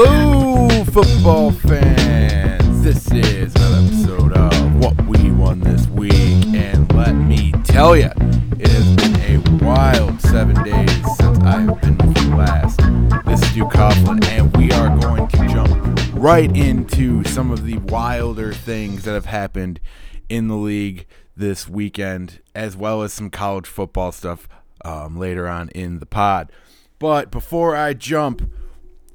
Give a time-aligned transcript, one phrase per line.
[0.00, 2.84] Hello, football fans.
[2.84, 6.46] This is another episode of What We Won This Week.
[6.54, 8.12] And let me tell you,
[8.60, 12.78] it has been a wild seven days since I have been with you last.
[13.26, 17.78] This is Duke Coughlin, and we are going to jump right into some of the
[17.78, 19.80] wilder things that have happened
[20.28, 24.48] in the league this weekend, as well as some college football stuff
[24.84, 26.52] um, later on in the pod.
[27.00, 28.48] But before I jump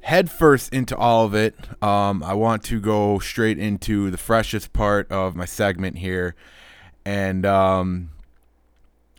[0.04, 5.10] headfirst into all of it, um, I want to go straight into the freshest part
[5.10, 6.34] of my segment here.
[7.06, 8.10] And um,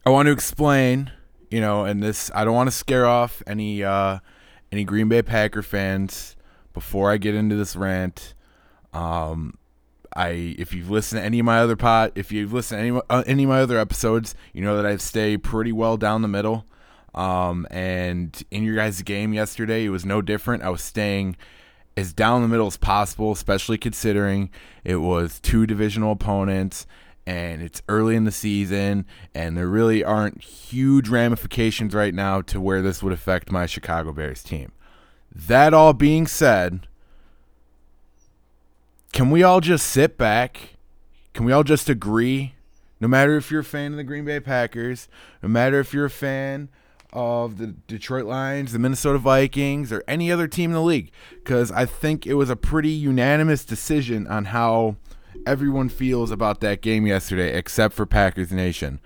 [0.05, 1.11] I want to explain,
[1.49, 4.19] you know, and this, I don't want to scare off any, uh,
[4.71, 6.35] any Green Bay Packer fans
[6.71, 8.35] before I get into this rant.
[8.93, 9.57] Um,
[10.15, 13.01] I, if you've listened to any of my other pot, if you've listened to any,
[13.09, 16.27] uh, any of my other episodes, you know that I stay pretty well down the
[16.27, 16.65] middle.
[17.15, 20.63] Um, and in your guys' game yesterday, it was no different.
[20.63, 21.37] I was staying
[21.97, 24.51] as down the middle as possible, especially considering
[24.83, 26.85] it was two divisional opponents
[27.25, 32.61] and it's early in the season, and there really aren't huge ramifications right now to
[32.61, 34.71] where this would affect my Chicago Bears team.
[35.33, 36.87] That all being said,
[39.11, 40.75] can we all just sit back?
[41.33, 42.53] Can we all just agree?
[42.99, 45.07] No matter if you're a fan of the Green Bay Packers,
[45.41, 46.69] no matter if you're a fan
[47.15, 51.11] of the Detroit Lions, the Minnesota Vikings, or any other team in the league,
[51.43, 54.97] because I think it was a pretty unanimous decision on how
[55.47, 58.99] everyone feels about that game yesterday, except for Packers Nation.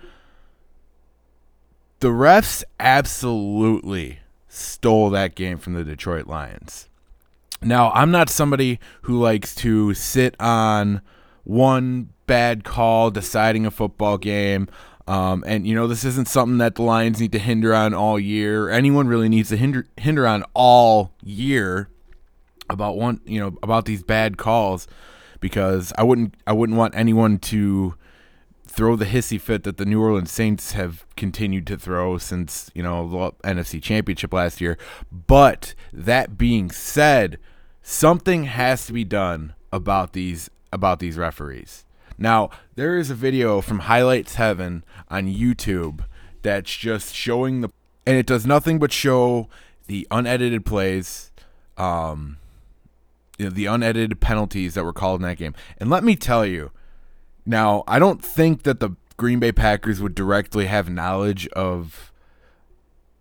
[2.00, 6.88] The refs absolutely stole that game from the Detroit Lions.
[7.62, 11.02] Now, I'm not somebody who likes to sit on
[11.44, 14.68] one bad call deciding a football game.
[15.06, 18.18] Um, and you know this isn't something that the Lions need to hinder on all
[18.18, 18.68] year.
[18.68, 21.88] Anyone really needs to hinder hinder on all year
[22.68, 24.86] about one, you know, about these bad calls,
[25.40, 27.94] because I wouldn't I wouldn't want anyone to
[28.66, 32.82] throw the hissy fit that the New Orleans Saints have continued to throw since you
[32.82, 34.78] know the NFC Championship last year.
[35.10, 37.38] But that being said,
[37.82, 41.84] something has to be done about these about these referees.
[42.20, 46.04] Now, there is a video from Highlights Heaven on YouTube
[46.42, 47.70] that's just showing the
[48.06, 49.48] and it does nothing but show
[49.86, 51.32] the unedited plays
[51.76, 52.36] um
[53.38, 55.54] you know, the unedited penalties that were called in that game.
[55.78, 56.72] And let me tell you,
[57.46, 62.12] now, I don't think that the Green Bay Packers would directly have knowledge of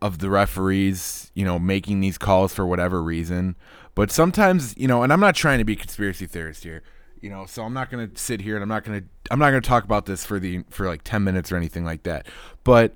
[0.02, 3.56] of the referees, you know, making these calls for whatever reason.
[3.96, 6.84] But sometimes, you know, and I'm not trying to be conspiracy theorist here
[7.22, 9.40] you know so i'm not going to sit here and i'm not going to i'm
[9.40, 12.04] not going to talk about this for the for like 10 minutes or anything like
[12.04, 12.26] that
[12.64, 12.96] but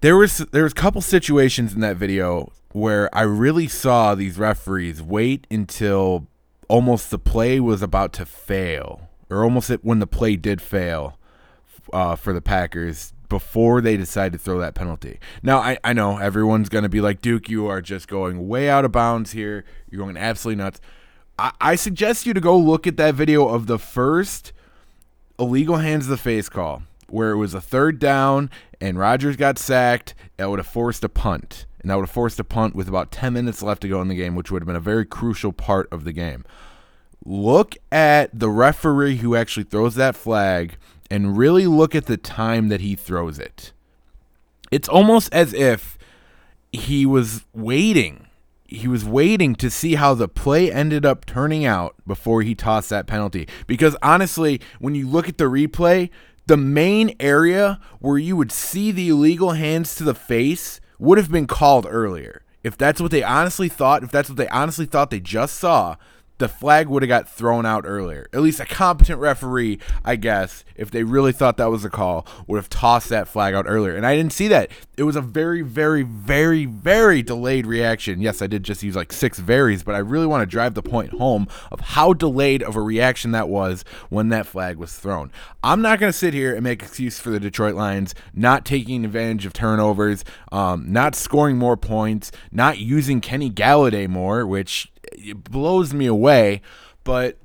[0.00, 4.38] there was there was a couple situations in that video where i really saw these
[4.38, 6.26] referees wait until
[6.68, 11.18] almost the play was about to fail or almost when the play did fail
[11.92, 15.18] uh, for the packers before they decide to throw that penalty.
[15.42, 18.70] Now, I, I know everyone's going to be like, Duke, you are just going way
[18.70, 19.64] out of bounds here.
[19.90, 20.80] You're going absolutely nuts.
[21.38, 24.52] I, suggest you to go look at that video of the first
[25.38, 28.50] illegal hands the face call where it was a third down
[28.80, 30.14] and Rodgers got sacked.
[30.36, 31.66] That would have forced a punt.
[31.80, 34.08] And that would have forced a punt with about 10 minutes left to go in
[34.08, 36.44] the game, which would have been a very crucial part of the game.
[37.24, 40.76] Look at the referee who actually throws that flag
[41.10, 43.72] and really look at the time that he throws it.
[44.70, 45.96] It's almost as if
[46.72, 48.27] he was waiting
[48.68, 52.90] he was waiting to see how the play ended up turning out before he tossed
[52.90, 53.48] that penalty.
[53.66, 56.10] Because honestly, when you look at the replay,
[56.46, 61.32] the main area where you would see the illegal hands to the face would have
[61.32, 62.42] been called earlier.
[62.62, 65.96] If that's what they honestly thought, if that's what they honestly thought they just saw,
[66.38, 68.28] the flag would have got thrown out earlier.
[68.32, 72.26] At least a competent referee, I guess, if they really thought that was a call,
[72.46, 73.96] would have tossed that flag out earlier.
[73.96, 74.70] And I didn't see that.
[74.96, 78.20] It was a very, very, very, very delayed reaction.
[78.20, 80.82] Yes, I did just use like six varies, but I really want to drive the
[80.82, 85.30] point home of how delayed of a reaction that was when that flag was thrown.
[85.62, 89.04] I'm not going to sit here and make excuse for the Detroit Lions not taking
[89.04, 95.44] advantage of turnovers, um, not scoring more points, not using Kenny Golladay more, which it
[95.44, 96.62] blows me away.
[97.04, 97.38] But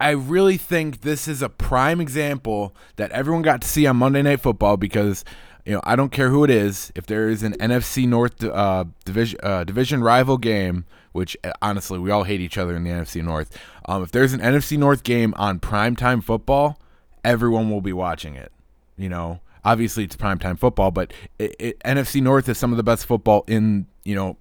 [0.00, 4.22] I really think this is a prime example that everyone got to see on Monday
[4.22, 5.24] Night Football because
[5.66, 6.90] you know I don't care who it is.
[6.94, 11.98] If there is an NFC North uh, division uh, division rival game, which uh, honestly
[11.98, 13.56] we all hate each other in the NFC North.
[13.86, 16.80] Um, if there's an NFC North game on primetime football,
[17.22, 18.52] everyone will be watching it.
[18.96, 22.82] You know, obviously it's primetime football, but it, it, NFC North is some of the
[22.82, 24.38] best football in you know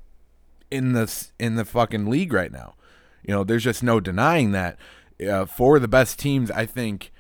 [0.72, 2.76] in the in the fucking league right now.
[3.24, 4.78] You know, there's just no denying that.
[5.26, 7.12] Uh, for the best teams, I think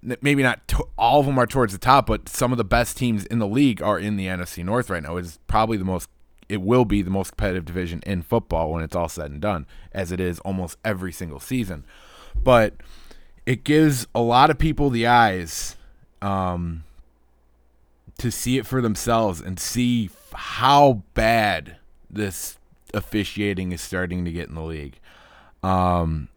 [0.00, 2.96] maybe not to, all of them are towards the top, but some of the best
[2.96, 5.16] teams in the league are in the NFC North right now.
[5.16, 6.08] It's probably the most
[6.48, 9.66] it will be the most competitive division in football when it's all said and done,
[9.92, 11.84] as it is almost every single season.
[12.42, 12.74] But
[13.44, 15.76] it gives a lot of people the eyes
[16.22, 16.84] um,
[18.18, 21.76] to see it for themselves and see how bad
[22.08, 22.57] this
[22.94, 24.98] officiating is starting to get in the league.
[25.62, 26.28] Um,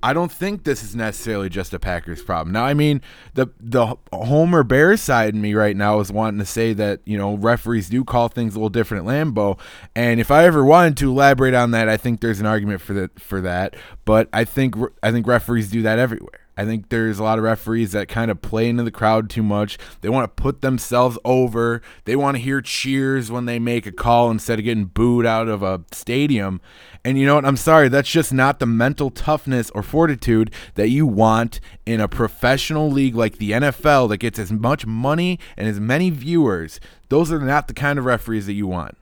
[0.00, 2.52] I don't think this is necessarily just a Packers problem.
[2.52, 3.02] Now, I mean,
[3.34, 7.18] the the Homer Bears side in me right now is wanting to say that you
[7.18, 9.58] know referees do call things a little different at Lambeau,
[9.96, 12.92] and if I ever wanted to elaborate on that, I think there's an argument for
[12.94, 13.74] that for that.
[14.04, 16.47] But I think I think referees do that everywhere.
[16.58, 19.44] I think there's a lot of referees that kind of play into the crowd too
[19.44, 19.78] much.
[20.00, 21.80] They want to put themselves over.
[22.04, 25.46] They want to hear cheers when they make a call instead of getting booed out
[25.46, 26.60] of a stadium.
[27.04, 27.44] And you know what?
[27.44, 32.08] I'm sorry, that's just not the mental toughness or fortitude that you want in a
[32.08, 36.80] professional league like the NFL that gets as much money and as many viewers.
[37.08, 38.98] Those are not the kind of referees that you want.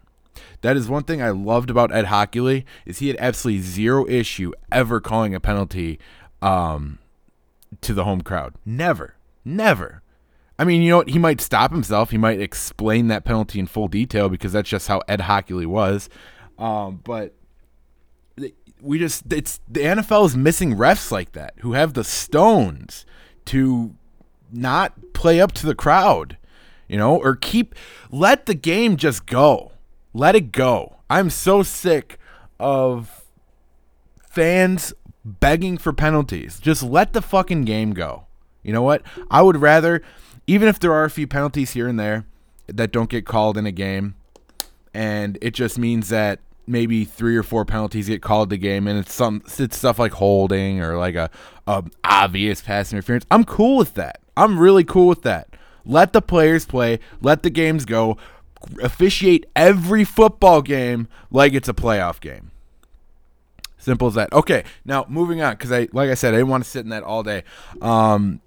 [0.60, 4.52] That is one thing I loved about Ed Hochuli is he had absolutely zero issue
[4.70, 5.98] ever calling a penalty
[6.42, 6.98] um,
[7.80, 8.54] to the home crowd.
[8.64, 9.16] Never.
[9.44, 10.02] Never.
[10.58, 11.10] I mean, you know what?
[11.10, 12.10] He might stop himself.
[12.10, 16.08] He might explain that penalty in full detail because that's just how Ed Hochuli was.
[16.58, 17.34] Um, but
[18.80, 23.04] we just it's the NFL is missing refs like that who have the stones
[23.46, 23.94] to
[24.52, 26.36] not play up to the crowd,
[26.88, 27.74] you know, or keep
[28.10, 29.72] let the game just go.
[30.14, 30.96] Let it go.
[31.10, 32.18] I'm so sick
[32.58, 33.24] of
[34.18, 34.94] fans
[35.26, 36.60] begging for penalties.
[36.60, 38.26] Just let the fucking game go.
[38.62, 39.02] You know what?
[39.30, 40.02] I would rather,
[40.46, 42.24] even if there are a few penalties here and there
[42.68, 44.14] that don't get called in a game,
[44.94, 48.98] and it just means that maybe three or four penalties get called the game, and
[48.98, 51.30] it's some it's stuff like holding or like a,
[51.66, 53.26] a obvious pass interference.
[53.30, 54.20] I'm cool with that.
[54.36, 55.48] I'm really cool with that.
[55.84, 56.98] Let the players play.
[57.20, 58.16] Let the games go.
[58.82, 62.50] Officiate every football game like it's a playoff game.
[63.86, 64.32] Simple as that.
[64.32, 66.88] Okay, now moving on because I, like I said, I didn't want to sit in
[66.88, 67.44] that all day.
[67.80, 68.40] Um,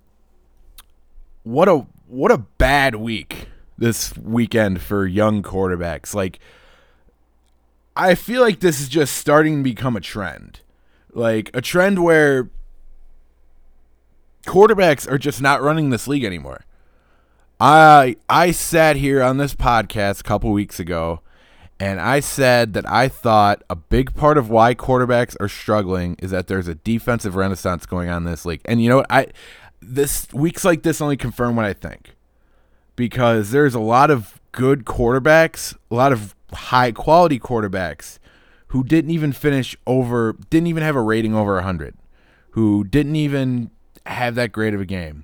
[1.43, 3.47] what a what a bad week
[3.77, 6.13] this weekend for young quarterbacks.
[6.13, 6.39] Like,
[7.95, 10.59] I feel like this is just starting to become a trend,
[11.13, 12.49] like a trend where
[14.45, 16.65] quarterbacks are just not running this league anymore.
[17.61, 21.21] I I sat here on this podcast a couple weeks ago
[21.79, 26.31] and I said that I thought a big part of why quarterbacks are struggling is
[26.31, 28.61] that there's a defensive renaissance going on in this league.
[28.65, 29.07] And you know what?
[29.09, 29.27] I
[29.81, 32.15] this weeks like this only confirm what I think.
[32.97, 38.19] Because there's a lot of good quarterbacks, a lot of high quality quarterbacks
[38.67, 41.95] who didn't even finish over didn't even have a rating over 100,
[42.51, 43.71] who didn't even
[44.05, 45.23] have that great of a game.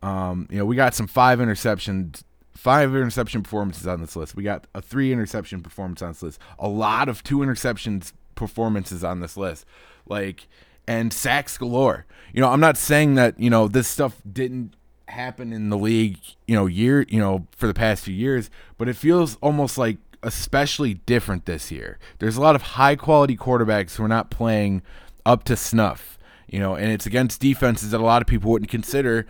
[0.00, 2.22] Um, you know, we got some five interceptions
[2.54, 4.36] five interception performances on this list.
[4.36, 6.40] We got a three interception performance on this list.
[6.58, 9.64] A lot of two interceptions performances on this list.
[10.06, 10.48] Like
[10.86, 12.06] and sacks galore.
[12.32, 14.74] You know, I'm not saying that, you know, this stuff didn't
[15.08, 18.88] happen in the league, you know, year, you know, for the past few years, but
[18.88, 21.98] it feels almost like especially different this year.
[22.18, 24.82] There's a lot of high quality quarterbacks who are not playing
[25.26, 26.18] up to snuff,
[26.48, 29.26] you know, and it's against defenses that a lot of people wouldn't consider,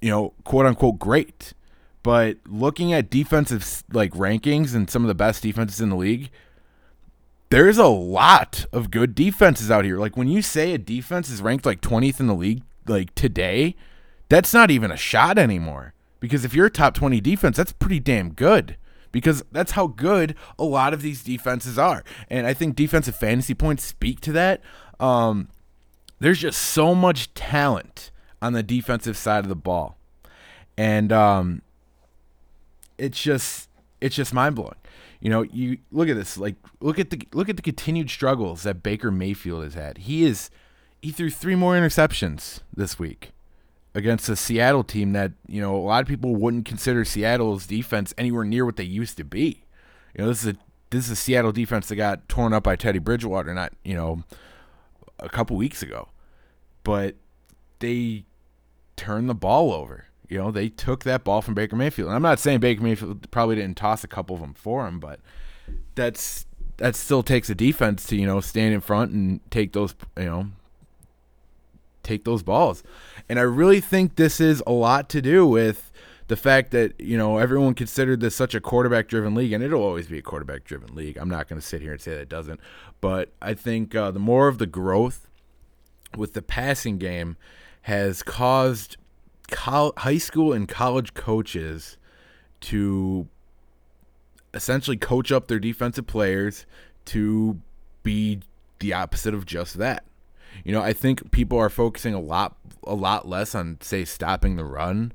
[0.00, 1.52] you know, quote unquote great.
[2.06, 6.30] But looking at defensive like rankings and some of the best defenses in the league,
[7.48, 9.98] there's a lot of good defenses out here.
[9.98, 13.74] Like when you say a defense is ranked like 20th in the league like today,
[14.28, 15.94] that's not even a shot anymore.
[16.20, 18.76] Because if you're a top 20 defense, that's pretty damn good.
[19.10, 22.04] Because that's how good a lot of these defenses are.
[22.30, 24.60] And I think defensive fantasy points speak to that.
[25.00, 25.48] Um,
[26.20, 29.98] there's just so much talent on the defensive side of the ball.
[30.78, 31.62] And um,
[32.98, 33.68] it's just
[34.00, 34.74] it's just mind blowing.
[35.20, 38.62] You know, you look at this, like look at the look at the continued struggles
[38.64, 39.98] that Baker Mayfield has had.
[39.98, 40.50] He is
[41.00, 43.32] he threw three more interceptions this week
[43.94, 48.12] against a Seattle team that, you know, a lot of people wouldn't consider Seattle's defense
[48.18, 49.64] anywhere near what they used to be.
[50.14, 50.56] You know, this is a
[50.90, 54.22] this is a Seattle defense that got torn up by Teddy Bridgewater not, you know,
[55.18, 56.08] a couple weeks ago.
[56.84, 57.16] But
[57.80, 58.24] they
[58.96, 60.04] turned the ball over.
[60.28, 62.08] You know, they took that ball from Baker Mayfield.
[62.08, 64.98] And I'm not saying Baker Mayfield probably didn't toss a couple of them for him,
[64.98, 65.20] but
[65.94, 66.46] that's
[66.78, 70.24] that still takes a defense to, you know, stand in front and take those, you
[70.24, 70.48] know,
[72.02, 72.82] take those balls.
[73.28, 75.90] And I really think this is a lot to do with
[76.28, 79.82] the fact that you know everyone considered this such a quarterback driven league, and it'll
[79.82, 81.16] always be a quarterback driven league.
[81.16, 82.60] I'm not going to sit here and say that it doesn't,
[83.00, 85.28] but I think uh, the more of the growth
[86.16, 87.36] with the passing game
[87.82, 88.96] has caused
[89.50, 91.96] high school and college coaches
[92.60, 93.28] to
[94.54, 96.66] essentially coach up their defensive players
[97.06, 97.60] to
[98.02, 98.40] be
[98.80, 100.04] the opposite of just that.
[100.64, 104.56] You know, I think people are focusing a lot a lot less on say stopping
[104.56, 105.12] the run.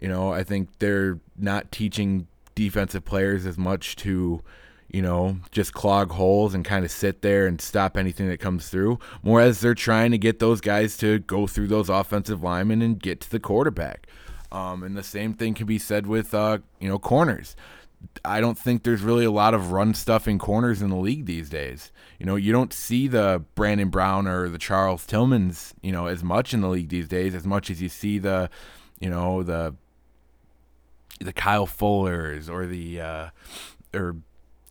[0.00, 4.42] You know, I think they're not teaching defensive players as much to,
[4.90, 8.68] you know, just clog holes and kind of sit there and stop anything that comes
[8.68, 8.98] through.
[9.22, 12.98] More as they're trying to get those guys to go through those offensive linemen and
[12.98, 14.06] get to the quarterback.
[14.50, 17.54] Um, and the same thing can be said with, uh, you know, corners.
[18.24, 21.26] I don't think there's really a lot of run stuff in corners in the league
[21.26, 21.90] these days.
[22.18, 26.22] You know, you don't see the Brandon Brown or the Charles Tillmans, you know, as
[26.22, 28.48] much in the league these days, as much as you see the,
[29.00, 29.74] you know, the
[31.20, 33.28] the Kyle Fullers or the uh,
[33.92, 34.16] or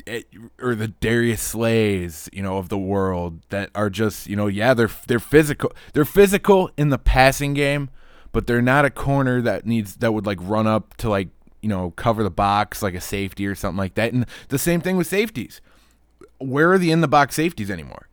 [0.08, 0.22] Eh,
[0.62, 4.74] or the Darius Slays, you know, of the world that are just, you know, yeah,
[4.74, 5.72] they're they're physical.
[5.94, 7.90] They're physical in the passing game,
[8.32, 11.30] but they're not a corner that needs that would like run up to like
[11.62, 14.14] you know, cover the box like a safety or something like that.
[14.14, 15.62] And the same thing with safeties.
[16.38, 18.08] Where are the in the box safeties anymore?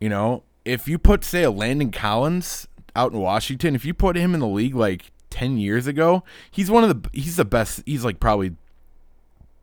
[0.00, 4.16] You know, if you put, say, a Landon Collins out in Washington, if you put
[4.16, 7.82] him in the league like 10 years ago, he's one of the, he's the best,
[7.86, 8.54] he's like probably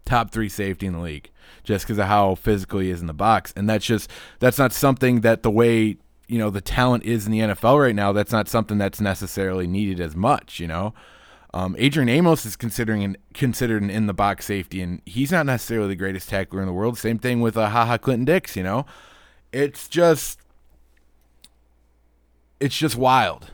[0.10, 1.30] top three safety in the league
[1.64, 3.54] just because of how physical he is in the box.
[3.56, 5.98] And that's just, that's not something that the way,
[6.28, 9.68] you know, the talent is in the NFL right now, that's not something that's necessarily
[9.68, 10.94] needed as much, you know?
[11.54, 15.48] Um, Adrian Amos is considering an, considered an in the box safety, and he's not
[15.48, 16.98] necessarily the greatest tackler in the world.
[16.98, 18.56] Same thing with uh, Ha Ha Clinton-Dix.
[18.56, 18.86] You know,
[19.52, 20.40] it's just
[22.60, 23.52] it's just wild,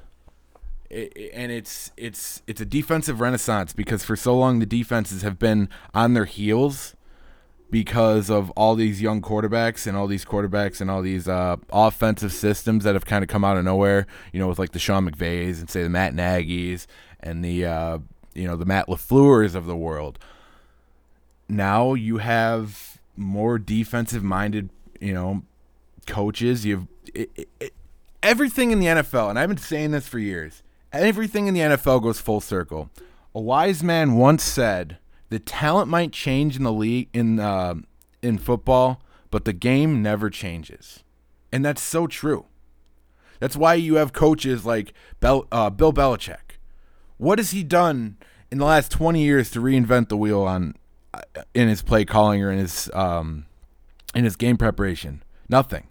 [0.91, 5.67] and it's it's it's a defensive renaissance because for so long the defenses have been
[5.93, 6.95] on their heels
[7.71, 12.31] because of all these young quarterbacks and all these quarterbacks and all these uh, offensive
[12.31, 14.05] systems that have kind of come out of nowhere.
[14.31, 16.87] You know, with like the Sean McVays and say the Matt Nagy's
[17.19, 17.97] and the uh,
[18.33, 20.19] you know the Matt LaFleur's of the world.
[21.49, 25.43] Now you have more defensive minded, you know,
[26.05, 26.65] coaches.
[26.65, 27.73] You've it, it,
[28.21, 30.63] everything in the NFL, and I've been saying this for years.
[30.95, 32.89] Everything in the NFL goes full circle.
[33.33, 34.97] A wise man once said,
[35.29, 37.75] "The talent might change in the league in uh,
[38.21, 41.03] in football, but the game never changes,"
[41.51, 42.45] and that's so true.
[43.39, 46.45] That's why you have coaches like Bel, uh, Bill Belichick
[47.17, 48.17] what has he done
[48.51, 50.75] in the last 20 years to reinvent the wheel on
[51.13, 51.21] uh,
[51.53, 53.45] in his play calling or in his um,
[54.13, 55.23] in his game preparation?
[55.47, 55.87] Nothing.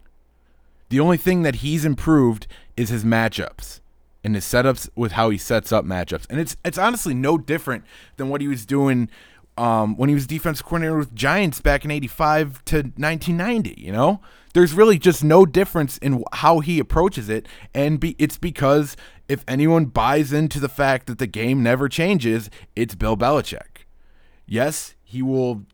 [0.90, 2.46] The only thing that he's improved
[2.76, 3.80] is his matchups
[4.24, 6.26] and his setups with how he sets up matchups.
[6.30, 7.84] And it's it's honestly no different
[8.16, 9.10] than what he was doing
[9.56, 14.20] um, when he was defensive coordinator with Giants back in 85 to 1990, you know?
[14.52, 18.96] There's really just no difference in how he approaches it and be, it's because
[19.28, 23.84] if anyone buys into the fact that the game never changes, it's Bill Belichick.
[24.46, 25.64] Yes, he will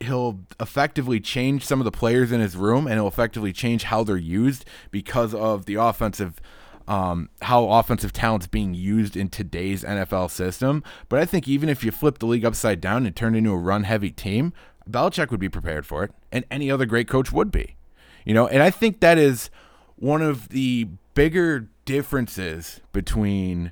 [0.00, 4.04] he'll effectively change some of the players in his room and he'll effectively change how
[4.04, 6.40] they're used because of the offensive
[6.88, 10.82] um, how offensive talent's being used in today's NFL system.
[11.08, 13.58] But I think even if you flip the league upside down and turn into a
[13.58, 14.54] run heavy team,
[14.90, 17.76] Belichick would be prepared for it, and any other great coach would be.
[18.24, 19.50] You know, and I think that is
[19.96, 23.70] one of the bigger differences between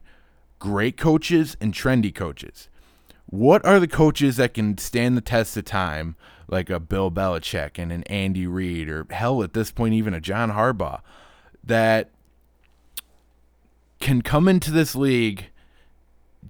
[0.59, 2.69] great coaches and trendy coaches.
[3.25, 6.17] What are the coaches that can stand the test of time,
[6.49, 10.21] like a Bill Belichick and an Andy Reid, or hell, at this point, even a
[10.21, 11.01] John Harbaugh,
[11.65, 12.11] that
[14.07, 15.47] can come into this league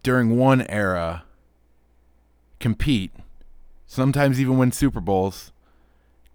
[0.02, 1.24] during one era,
[2.60, 3.12] compete,
[3.86, 5.52] sometimes even win Super Bowls,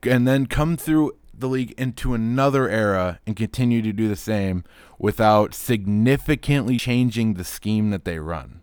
[0.02, 4.64] and then come through the league into another era and continue to do the same
[4.98, 8.61] without significantly changing the scheme that they run.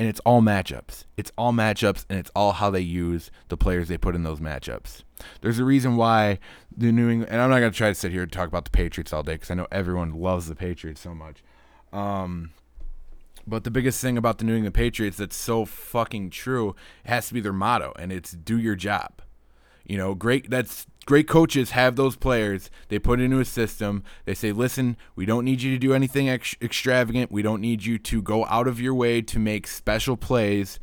[0.00, 1.04] And it's all matchups.
[1.18, 4.40] It's all matchups and it's all how they use the players they put in those
[4.40, 5.02] matchups.
[5.42, 6.38] There's a reason why
[6.74, 8.64] the New England, and I'm not going to try to sit here and talk about
[8.64, 11.42] the Patriots all day because I know everyone loves the Patriots so much.
[11.92, 12.52] Um,
[13.46, 17.34] but the biggest thing about the New England Patriots that's so fucking true has to
[17.34, 19.20] be their motto, and it's do your job.
[19.84, 20.48] You know, great.
[20.48, 22.70] That's great coaches have those players.
[22.88, 24.04] They put into a system.
[24.24, 27.32] They say, listen, we don't need you to do anything ex- extravagant.
[27.32, 30.78] We don't need you to go out of your way to make special plays.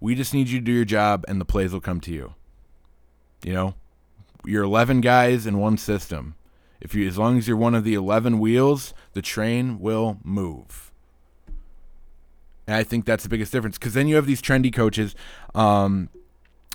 [0.00, 2.34] We just need you to do your job, and the plays will come to you.
[3.44, 3.74] You know,
[4.44, 6.34] you're 11 guys in one system.
[6.80, 10.92] If you, as long as you're one of the 11 wheels, the train will move.
[12.66, 15.14] And I think that's the biggest difference because then you have these trendy coaches.
[15.54, 16.10] Um,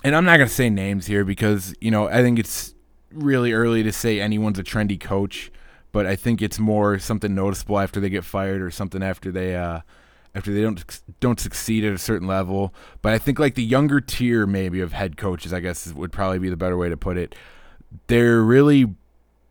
[0.02, 2.73] and I'm not going to say names here because, you know, I think it's
[3.14, 5.50] really early to say anyone's a trendy coach,
[5.92, 9.54] but I think it's more something noticeable after they get fired or something after they,
[9.54, 9.80] uh,
[10.34, 10.84] after they don't
[11.20, 12.74] don't succeed at a certain level.
[13.02, 16.38] But I think like the younger tier maybe of head coaches, I guess would probably
[16.38, 17.34] be the better way to put it.
[18.08, 18.86] They're really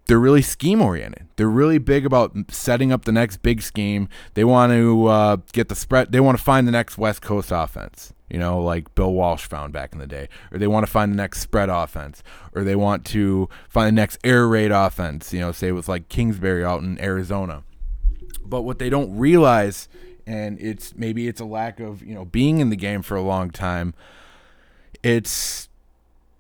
[0.08, 1.28] they're really scheme oriented.
[1.38, 4.10] They're really big about setting up the next big scheme.
[4.34, 6.12] They want to uh, get the spread.
[6.12, 8.14] They want to find the next West Coast offense.
[8.34, 11.12] You know, like Bill Walsh found back in the day, or they want to find
[11.12, 12.24] the next spread offense,
[12.56, 15.32] or they want to find the next air raid offense.
[15.32, 17.62] You know, say with like Kingsbury out in Arizona.
[18.44, 19.88] But what they don't realize,
[20.26, 23.22] and it's maybe it's a lack of you know being in the game for a
[23.22, 23.94] long time.
[25.04, 25.70] It's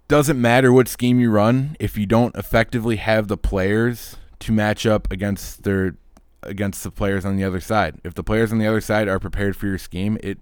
[0.07, 4.88] doesn't matter what scheme you run if you don't effectively have the players to match
[4.88, 5.95] up against their
[6.41, 8.00] against the players on the other side.
[8.03, 10.39] If the players on the other side are prepared for your scheme, it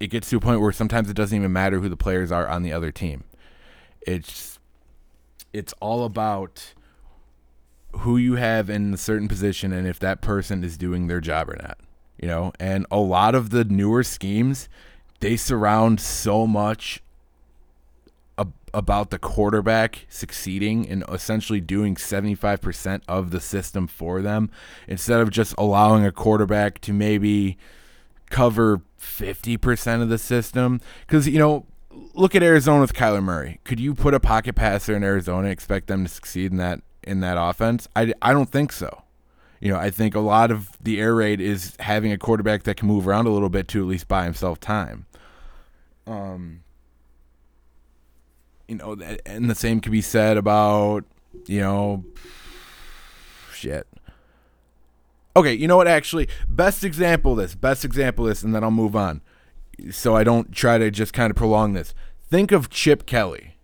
[0.00, 2.48] it gets to a point where sometimes it doesn't even matter who the players are
[2.48, 3.24] on the other team.
[4.00, 4.58] It's
[5.52, 6.74] it's all about
[7.98, 11.50] who you have in a certain position and if that person is doing their job
[11.50, 11.78] or not.
[12.18, 14.68] You know, and a lot of the newer schemes,
[15.20, 17.02] they surround so much
[18.72, 24.50] about the quarterback succeeding and essentially doing 75% of the system for them
[24.86, 27.58] instead of just allowing a quarterback to maybe
[28.30, 30.80] cover 50% of the system?
[31.06, 31.66] Cuz you know
[32.14, 33.60] look at Arizona with Kyler Murray.
[33.64, 36.80] Could you put a pocket passer in Arizona and expect them to succeed in that
[37.02, 37.88] in that offense?
[37.96, 39.02] I, I don't think so.
[39.60, 42.76] You know I think a lot of the air raid is having a quarterback that
[42.76, 45.06] can move around a little bit to at least buy himself time.
[46.06, 46.62] Um
[48.70, 51.04] you know, and the same could be said about,
[51.46, 52.04] you know,
[53.52, 53.84] shit.
[55.36, 55.88] Okay, you know what?
[55.88, 59.20] Actually, best example this, best example this, and then I'll move on.
[59.90, 61.94] So I don't try to just kind of prolong this.
[62.28, 63.56] Think of Chip Kelly.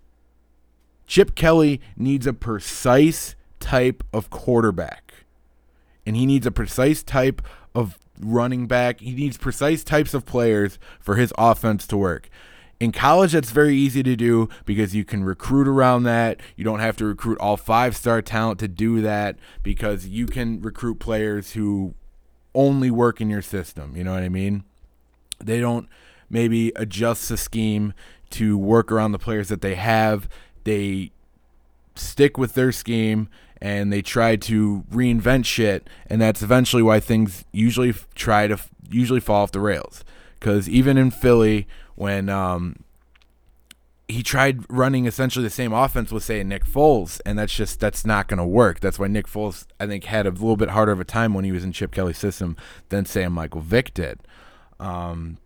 [1.06, 5.12] Chip Kelly needs a precise type of quarterback,
[6.04, 7.42] and he needs a precise type
[7.74, 9.00] of running back.
[9.00, 12.28] He needs precise types of players for his offense to work.
[12.78, 16.40] In college, that's very easy to do because you can recruit around that.
[16.56, 20.60] You don't have to recruit all five star talent to do that because you can
[20.60, 21.94] recruit players who
[22.54, 23.96] only work in your system.
[23.96, 24.64] You know what I mean?
[25.42, 25.88] They don't
[26.28, 27.94] maybe adjust the scheme
[28.30, 30.28] to work around the players that they have.
[30.64, 31.12] They
[31.94, 33.28] stick with their scheme
[33.60, 38.58] and they try to reinvent shit and that's eventually why things usually try to
[38.90, 40.04] usually fall off the rails
[40.38, 42.84] because even in Philly when um,
[44.08, 48.06] he tried running essentially the same offense with say Nick Foles, and that's just that's
[48.06, 48.78] not going to work.
[48.80, 51.44] That's why Nick Foles I think had a little bit harder of a time when
[51.44, 52.56] he was in Chip Kelly's system
[52.90, 54.20] than say Michael Vick did.
[54.78, 55.38] Um,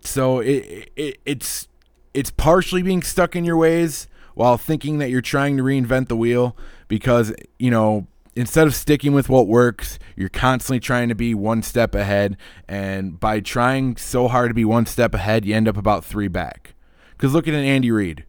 [0.00, 1.68] so it, it it's
[2.14, 6.16] it's partially being stuck in your ways while thinking that you're trying to reinvent the
[6.16, 6.56] wheel
[6.88, 11.62] because you know instead of sticking with what works, you're constantly trying to be one
[11.62, 12.36] step ahead.
[12.68, 16.28] And by trying so hard to be one step ahead, you end up about three
[16.28, 16.74] back.
[17.12, 18.24] Because look at an Andy Reid.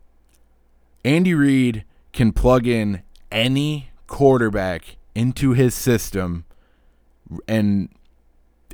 [1.04, 6.46] Andy Reid can plug in any quarterback into his system
[7.48, 7.90] and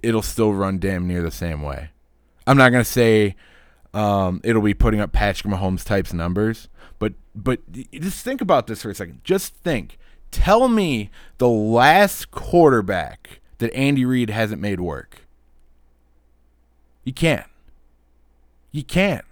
[0.04, 1.89] it'll still run damn near the same way.
[2.46, 3.36] I'm not going to say
[3.94, 6.67] um, it'll be putting up Patrick Mahomes types numbers,
[7.00, 9.22] but but just think about this for a second.
[9.24, 9.98] Just think
[10.32, 15.28] Tell me the last quarterback that Andy Reid hasn't made work.
[17.04, 17.48] You can't.
[18.72, 19.26] You can't.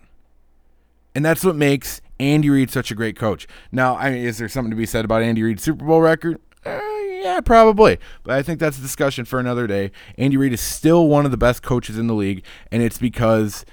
[1.15, 3.47] And that's what makes Andy Reid such a great coach.
[3.71, 6.39] Now, I mean, is there something to be said about Andy Reid's Super Bowl record?
[6.65, 7.97] Uh, yeah, probably.
[8.23, 9.91] But I think that's a discussion for another day.
[10.17, 13.65] Andy Reid is still one of the best coaches in the league, and it's because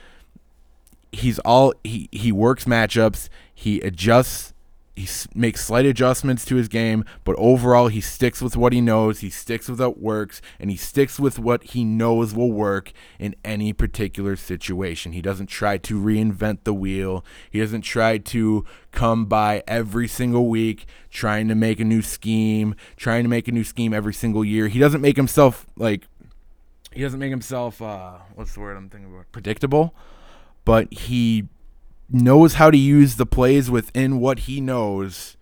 [1.12, 4.52] he's all he he works matchups, he adjusts
[4.96, 9.20] he makes slight adjustments to his game, but overall he sticks with what he knows,
[9.20, 13.36] he sticks with what works, and he sticks with what he knows will work in
[13.44, 15.12] any particular situation.
[15.12, 17.22] He doesn't try to reinvent the wheel.
[17.50, 22.74] He doesn't try to come by every single week trying to make a new scheme,
[22.96, 24.68] trying to make a new scheme every single year.
[24.68, 26.08] He doesn't make himself like
[26.92, 29.30] he doesn't make himself uh what's the word I'm thinking about?
[29.30, 29.94] predictable,
[30.64, 31.48] but he
[32.08, 35.36] knows how to use the plays within what he knows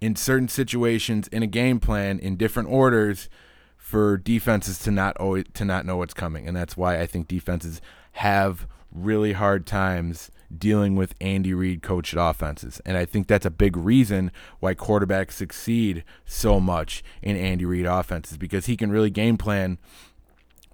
[0.00, 3.28] in certain situations in a game plan in different orders
[3.76, 6.46] for defenses to not always, to not know what's coming.
[6.46, 7.80] And that's why I think defenses
[8.12, 12.80] have really hard times dealing with Andy Reid coached offenses.
[12.84, 17.86] And I think that's a big reason why quarterbacks succeed so much in Andy Reid
[17.86, 19.78] offenses because he can really game plan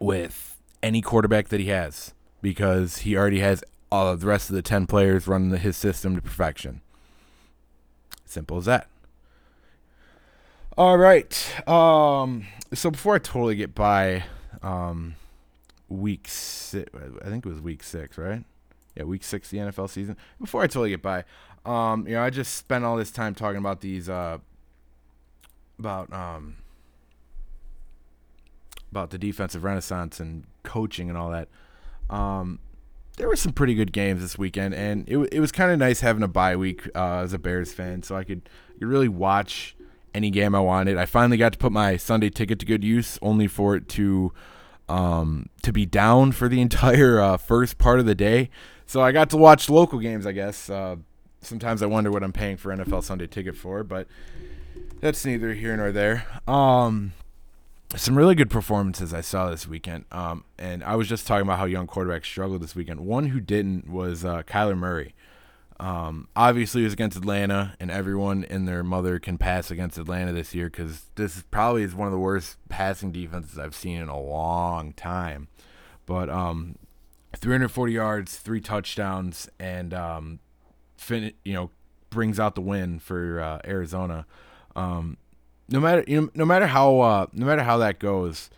[0.00, 4.56] with any quarterback that he has because he already has all of the rest of
[4.56, 6.80] the 10 players running the, his system to perfection.
[8.24, 8.88] Simple as that.
[10.76, 11.68] All right.
[11.68, 14.24] Um, so before I totally get by
[14.62, 15.14] um,
[15.88, 18.44] week six, I think it was week six, right?
[18.94, 20.16] Yeah, week six, the NFL season.
[20.40, 21.24] Before I totally get by,
[21.64, 24.38] um, you know, I just spent all this time talking about these, uh,
[25.78, 26.56] about um,
[28.90, 31.48] about the defensive renaissance and coaching and all that.
[32.08, 32.60] Um,
[33.16, 36.00] there were some pretty good games this weekend, and it, it was kind of nice
[36.00, 38.48] having a bye week uh, as a Bears fan, so I could,
[38.78, 39.74] could really watch
[40.14, 40.96] any game I wanted.
[40.96, 44.32] I finally got to put my Sunday ticket to good use, only for it to
[44.88, 48.50] um, to be down for the entire uh, first part of the day.
[48.86, 50.70] So I got to watch local games, I guess.
[50.70, 50.96] Uh,
[51.40, 54.06] sometimes I wonder what I'm paying for NFL Sunday ticket for, but
[55.00, 56.26] that's neither here nor there.
[56.46, 57.12] Um,
[57.96, 60.04] some really good performances I saw this weekend.
[60.12, 63.00] Um, and I was just talking about how young quarterbacks struggled this weekend.
[63.00, 65.14] One who didn't was uh, Kyler Murray.
[65.78, 70.32] Um, obviously, it was against Atlanta, and everyone and their mother can pass against Atlanta
[70.32, 74.00] this year because this is probably is one of the worst passing defenses I've seen
[74.00, 75.48] in a long time.
[76.06, 76.76] But um,
[77.34, 80.38] 340 yards, three touchdowns, and um,
[80.96, 81.70] fin- you know
[82.08, 84.26] brings out the win for uh, Arizona.
[84.74, 85.18] Um,
[85.68, 88.50] no matter you know, no matter how uh, no matter how that goes,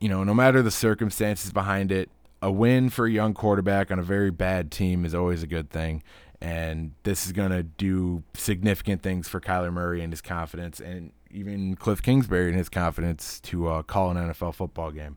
[0.00, 2.08] you know, no matter the circumstances behind it,
[2.40, 5.70] a win for a young quarterback on a very bad team is always a good
[5.70, 6.02] thing.
[6.40, 11.76] And this is gonna do significant things for Kyler Murray and his confidence, and even
[11.76, 15.16] Cliff Kingsbury and his confidence to uh, call an NFL football game.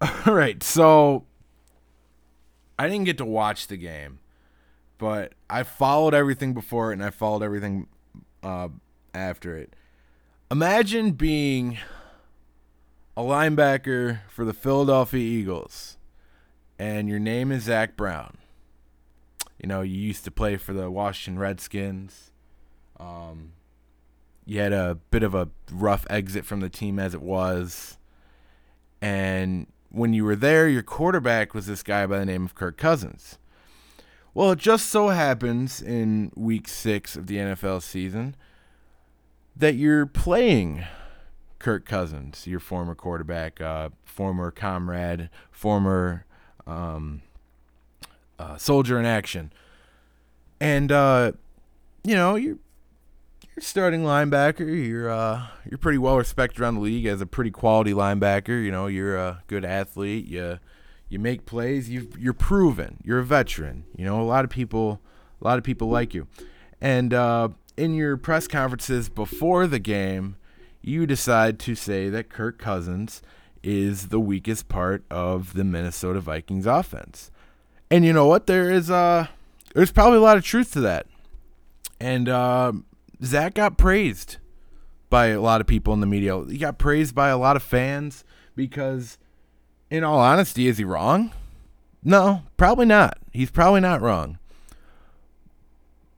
[0.26, 1.24] All right, so
[2.78, 4.20] I didn't get to watch the game,
[4.98, 7.86] but I followed everything before it and I followed everything
[8.42, 8.68] uh,
[9.14, 9.74] after it.
[10.50, 11.78] Imagine being
[13.16, 15.96] a linebacker for the Philadelphia Eagles,
[16.78, 18.38] and your name is Zach Brown.
[19.58, 22.32] You know, you used to play for the Washington Redskins.
[22.98, 23.52] Um,
[24.44, 27.98] you had a bit of a rough exit from the team as it was.
[29.00, 32.76] And when you were there, your quarterback was this guy by the name of Kirk
[32.76, 33.38] Cousins.
[34.34, 38.34] Well, it just so happens in week six of the NFL season
[39.54, 40.84] that you're playing
[41.58, 46.24] Kirk Cousins, your former quarterback, uh, former comrade, former
[46.66, 47.20] um,
[48.38, 49.52] uh, soldier in action.
[50.60, 51.32] And, uh,
[52.02, 52.56] you know, you're,
[53.54, 54.88] you're starting linebacker.
[54.88, 58.64] You're uh, you're pretty well respected around the league as a pretty quality linebacker.
[58.64, 60.26] You know, you're a good athlete.
[60.26, 60.58] You
[61.12, 61.90] you make plays.
[61.90, 62.98] You you're proven.
[63.04, 63.84] You're a veteran.
[63.96, 65.00] You know, a lot of people,
[65.40, 66.26] a lot of people like you.
[66.80, 70.36] And uh, in your press conferences before the game,
[70.80, 73.20] you decide to say that Kirk Cousins
[73.62, 77.30] is the weakest part of the Minnesota Vikings offense.
[77.90, 78.46] And you know what?
[78.46, 79.26] There is uh
[79.74, 81.06] there's probably a lot of truth to that.
[82.00, 82.72] And uh,
[83.22, 84.38] Zach got praised
[85.08, 86.42] by a lot of people in the media.
[86.46, 88.24] He got praised by a lot of fans
[88.56, 89.18] because
[89.92, 91.32] in all honesty, is he wrong?
[92.02, 93.18] No, probably not.
[93.30, 94.38] He's probably not wrong.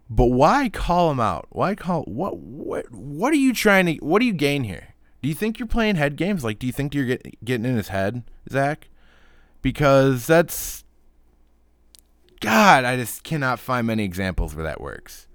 [0.09, 1.49] But why call him out?
[1.51, 4.95] Why call what what what are you trying to what do you gain here?
[5.23, 6.45] Do you think you're playing head games?
[6.45, 8.89] Like do you think you're get, getting in his head, Zach?
[9.61, 10.85] Because that's
[12.41, 15.27] God, I just cannot find many examples where that works.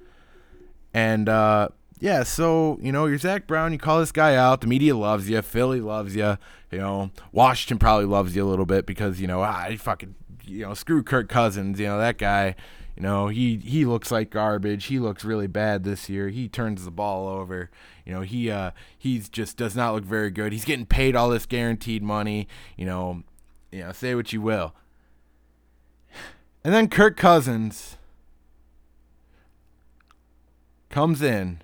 [0.93, 3.73] And uh yeah, so you know, you're Zach Brown.
[3.73, 4.61] You call this guy out.
[4.61, 5.41] The media loves you.
[5.41, 6.37] Philly loves you.
[6.71, 10.15] You know, Washington probably loves you a little bit because you know, ah, he fucking,
[10.45, 11.79] you know, screw Kirk Cousins.
[11.79, 12.55] You know that guy.
[12.95, 14.85] You know, he he looks like garbage.
[14.85, 16.29] He looks really bad this year.
[16.29, 17.69] He turns the ball over.
[18.05, 20.53] You know, he uh he's just does not look very good.
[20.53, 22.47] He's getting paid all this guaranteed money.
[22.77, 23.23] You know,
[23.71, 24.73] you know, say what you will.
[26.63, 27.97] And then Kirk Cousins
[30.89, 31.61] comes in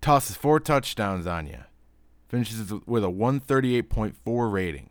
[0.00, 1.58] tosses four touchdowns on you,
[2.28, 4.90] finishes with a 138.4 rating,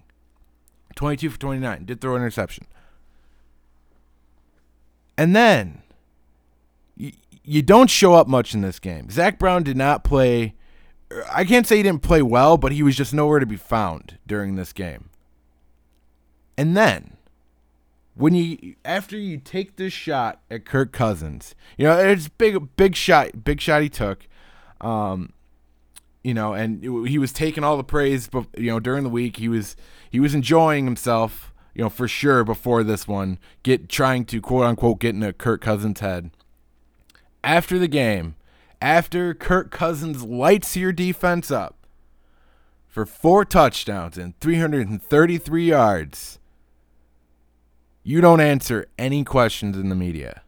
[0.96, 2.68] 22 for 29, did throw an interception.
[5.18, 5.82] And then
[6.96, 7.12] you,
[7.44, 9.10] you don't show up much in this game.
[9.10, 10.56] Zach Brown did not play.
[11.32, 14.18] I can't say he didn't play well, but he was just nowhere to be found
[14.28, 15.10] during this game.
[16.58, 17.18] And then
[18.16, 22.96] when you after you take this shot at Kirk Cousins, you know it's big big
[22.96, 24.28] shot big shot he took.
[24.82, 25.34] Um,
[26.24, 29.38] you know, and he was taking all the praise, but you know, during the week
[29.38, 29.76] he was
[30.10, 34.66] he was enjoying himself, you know, for sure before this one, get trying to quote
[34.66, 36.32] unquote get into Kirk Cousins' head.
[37.44, 38.36] After the game,
[38.82, 41.78] after Kirk Cousins lights your defense up,
[42.98, 46.40] for four touchdowns and 333 yards.
[48.02, 50.42] You don't answer any questions in the media.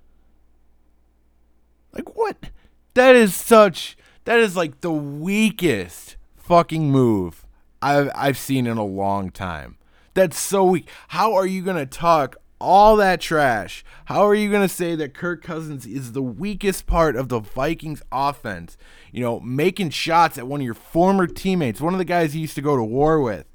[1.93, 2.49] Like what?
[2.95, 7.45] That is such that is like the weakest fucking move
[7.81, 9.77] I've I've seen in a long time.
[10.13, 10.89] That's so weak.
[11.09, 13.85] How are you gonna talk all that trash?
[14.05, 18.01] How are you gonna say that Kirk Cousins is the weakest part of the Vikings
[18.11, 18.77] offense?
[19.11, 22.41] You know, making shots at one of your former teammates, one of the guys you
[22.41, 23.45] used to go to war with.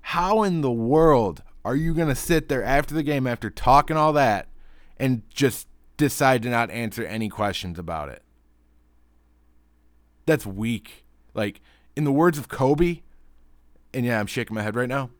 [0.00, 4.12] How in the world are you gonna sit there after the game after talking all
[4.12, 4.48] that
[4.98, 8.22] and just decide to not answer any questions about it?
[10.26, 11.04] That's weak.
[11.34, 11.60] Like,
[11.96, 13.00] in the words of Kobe,
[13.94, 15.10] and yeah, I'm shaking my head right now.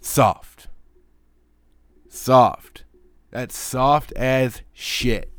[0.00, 0.68] Soft.
[2.08, 2.84] Soft.
[3.30, 5.30] That's soft as shit.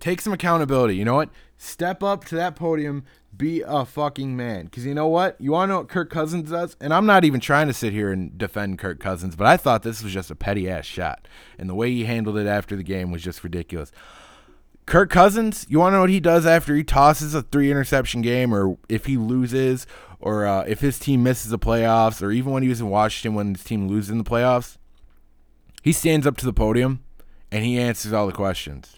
[0.00, 0.96] Take some accountability.
[0.96, 1.30] You know what?
[1.56, 3.04] Step up to that podium.
[3.36, 4.66] Be a fucking man.
[4.66, 5.36] Because you know what?
[5.40, 6.76] You want to know what Kirk Cousins does?
[6.80, 9.82] And I'm not even trying to sit here and defend Kirk Cousins, but I thought
[9.82, 11.26] this was just a petty ass shot.
[11.58, 13.90] And the way he handled it after the game was just ridiculous.
[14.88, 18.22] Kirk Cousins, you want to know what he does after he tosses a three interception
[18.22, 19.86] game, or if he loses,
[20.18, 23.34] or uh, if his team misses the playoffs, or even when he was in Washington
[23.34, 24.78] when his team loses in the playoffs?
[25.82, 27.04] He stands up to the podium
[27.52, 28.96] and he answers all the questions.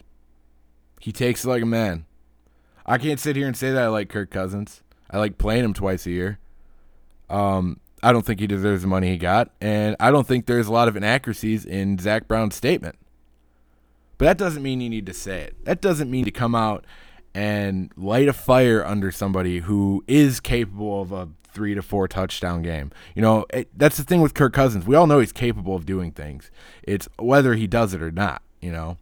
[1.00, 2.06] He takes it like a man.
[2.86, 4.82] I can't sit here and say that I like Kirk Cousins.
[5.10, 6.38] I like playing him twice a year.
[7.28, 10.68] Um, I don't think he deserves the money he got, and I don't think there's
[10.68, 12.96] a lot of inaccuracies in Zach Brown's statement.
[14.20, 15.64] But that doesn't mean you need to say it.
[15.64, 16.84] That doesn't mean to come out
[17.32, 22.60] and light a fire under somebody who is capable of a three to four touchdown
[22.60, 22.92] game.
[23.14, 24.86] You know, it, that's the thing with Kirk Cousins.
[24.86, 26.50] We all know he's capable of doing things.
[26.82, 28.98] It's whether he does it or not, you know.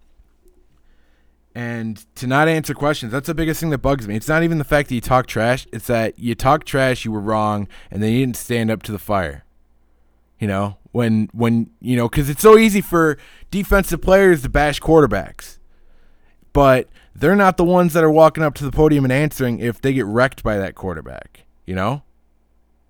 [1.53, 4.15] And to not answer questions, that's the biggest thing that bugs me.
[4.15, 7.11] It's not even the fact that you talk trash, it's that you talk trash, you
[7.11, 9.43] were wrong, and then you didn't stand up to the fire.
[10.39, 13.19] You know, when when you know, because it's so easy for
[13.51, 15.59] defensive players to bash quarterbacks,
[16.53, 19.81] but they're not the ones that are walking up to the podium and answering if
[19.81, 21.45] they get wrecked by that quarterback.
[21.67, 22.03] You know,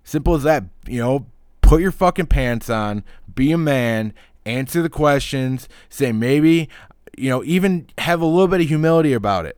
[0.03, 0.65] simple as that.
[0.87, 1.25] You know,
[1.61, 4.13] put your fucking pants on, be a man,
[4.45, 6.69] answer the questions, say maybe,
[7.17, 9.57] you know, even have a little bit of humility about it.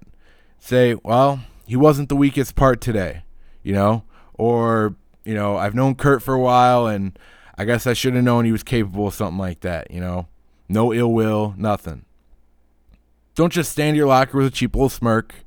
[0.60, 3.24] Say, well, he wasn't the weakest part today,
[3.64, 7.18] you know, or you know, I've known Kirk for a while and
[7.62, 10.28] I guess I should have known he was capable of something like that, you know?
[10.67, 12.06] No ill will, nothing.
[13.36, 15.45] Don't just stand your locker with a cheap little smirk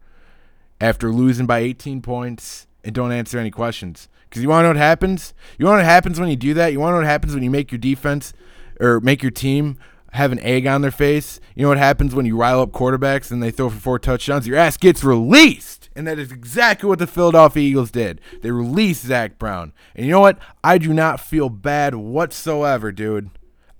[0.81, 4.09] after losing by 18 points and don't answer any questions.
[4.29, 5.35] Because you want to know what happens?
[5.59, 6.70] You want to know what happens when you do that?
[6.70, 8.33] You want to know what happens when you make your defense
[8.79, 9.77] or make your team
[10.12, 11.40] have an egg on their face?
[11.57, 14.46] You know what happens when you rile up quarterbacks and they throw for four touchdowns?
[14.46, 15.84] Your ass gets released.
[15.97, 18.21] And that is exactly what the Philadelphia Eagles did.
[18.43, 19.73] They released Zach Brown.
[19.95, 20.39] And you know what?
[20.63, 23.31] I do not feel bad whatsoever, dude.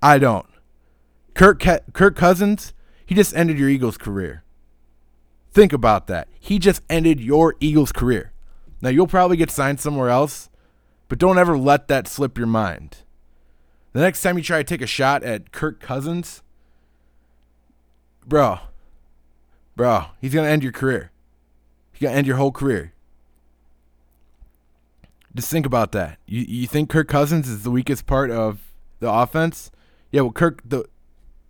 [0.01, 0.45] I don't.
[1.33, 1.61] Kirk,
[1.93, 2.73] Kirk Cousins,
[3.05, 4.43] he just ended your Eagles career.
[5.51, 6.29] Think about that.
[6.39, 8.31] He just ended your Eagles career.
[8.81, 10.49] Now, you'll probably get signed somewhere else,
[11.07, 12.97] but don't ever let that slip your mind.
[13.93, 16.43] The next time you try to take a shot at Kirk Cousins,
[18.25, 18.59] bro,
[19.75, 21.11] bro, he's going to end your career.
[21.97, 22.93] You got to end your whole career.
[25.33, 26.17] Just think about that.
[26.25, 28.61] You you think Kirk Cousins is the weakest part of
[28.99, 29.69] the offense?
[30.11, 30.85] Yeah, well Kirk the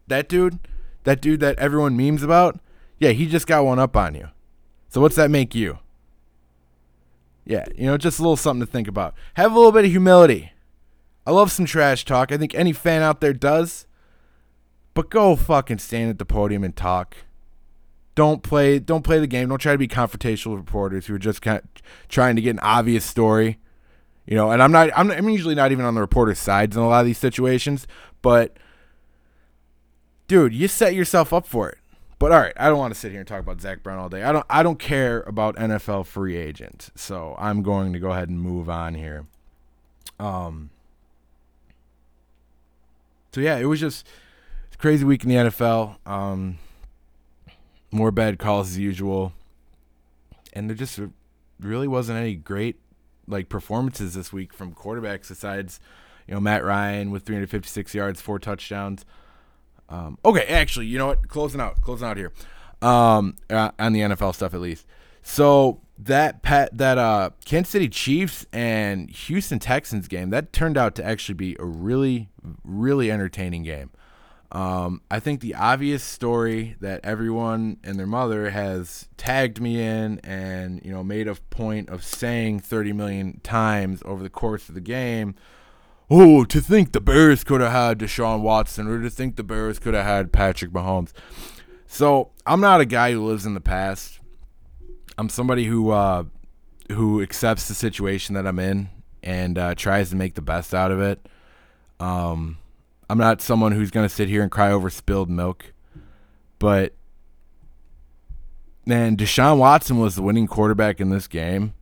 [0.08, 0.60] that dude,
[1.04, 2.60] that dude that everyone memes about,
[3.00, 4.30] yeah, he just got one up on you.
[4.90, 5.80] So what's that make you?
[7.46, 9.14] Yeah, you know, just a little something to think about.
[9.36, 10.52] Have a little bit of humility.
[11.28, 12.32] I love some trash talk.
[12.32, 13.86] I think any fan out there does.
[14.96, 17.18] But go fucking stand at the podium and talk
[18.16, 19.50] don't play don't play the game.
[19.50, 22.52] Don't try to be confrontational with reporters who are just kind of trying to get
[22.52, 23.60] an obvious story.
[24.26, 26.82] You know, and I'm not I'm, I'm usually not even on the reporter's sides in
[26.82, 27.86] a lot of these situations,
[28.22, 28.58] but
[30.28, 31.78] dude, you set yourself up for it.
[32.18, 34.10] But all right, I don't want to sit here and talk about Zach Brown all
[34.10, 34.24] day.
[34.24, 36.90] I don't I don't care about NFL free agents.
[36.96, 39.26] So I'm going to go ahead and move on here.
[40.20, 40.70] Um
[43.34, 44.08] So yeah, it was just
[44.78, 45.98] crazy week in the NFL.
[46.08, 46.58] Um
[47.96, 49.34] more bad calls as usual.
[50.54, 51.00] And there just
[51.60, 52.80] really wasn't any great
[53.28, 55.80] like performances this week from quarterbacks besides,
[56.28, 59.06] you know, Matt Ryan with 356 yards, four touchdowns.
[59.90, 61.28] Um, okay, actually, you know what?
[61.28, 62.32] Closing out, closing out here,
[62.82, 64.86] um, uh, on the NFL stuff at least.
[65.22, 70.94] So that pat that uh Kansas City Chiefs and Houston Texans game that turned out
[70.96, 72.30] to actually be a really
[72.64, 73.90] really entertaining game.
[74.52, 80.20] Um, I think the obvious story that everyone and their mother has tagged me in
[80.20, 84.76] and you know made a point of saying 30 million times over the course of
[84.76, 85.36] the game.
[86.10, 89.80] Oh, to think the Bears could have had Deshaun Watson, or to think the Bears
[89.80, 91.12] could have had Patrick Mahomes.
[91.88, 94.20] So I'm not a guy who lives in the past.
[95.18, 96.26] I'm somebody who uh,
[96.92, 98.90] who accepts the situation that I'm in
[99.24, 101.28] and uh, tries to make the best out of it.
[102.00, 102.58] Um,
[103.10, 105.74] I'm not someone who's going to sit here and cry over spilled milk,
[106.60, 106.94] but
[108.86, 111.74] man, Deshaun Watson was the winning quarterback in this game,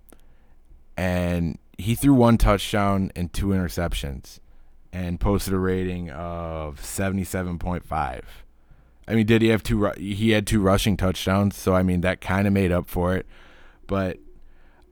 [0.97, 4.39] and he threw one touchdown and two interceptions,
[4.91, 8.21] and posted a rating of 77.5.
[9.07, 9.91] I mean, did he have two?
[9.97, 13.25] He had two rushing touchdowns, so I mean that kind of made up for it.
[13.86, 14.19] But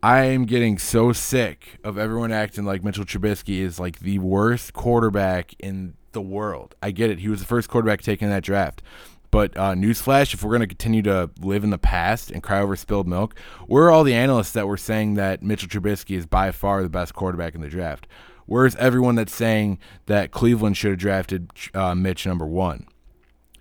[0.04, 4.74] I am getting so sick of everyone acting like Mitchell Trubisky is like the worst
[4.74, 6.76] quarterback in the world.
[6.82, 8.82] I get it; he was the first quarterback taken in that draft.
[9.30, 12.62] But uh, newsflash: if we're going to continue to live in the past and cry
[12.62, 16.26] over spilled milk, where are all the analysts that were saying that Mitchell Trubisky is
[16.26, 18.08] by far the best quarterback in the draft?
[18.46, 22.88] Where's everyone that's saying that Cleveland should have drafted uh, Mitch number one?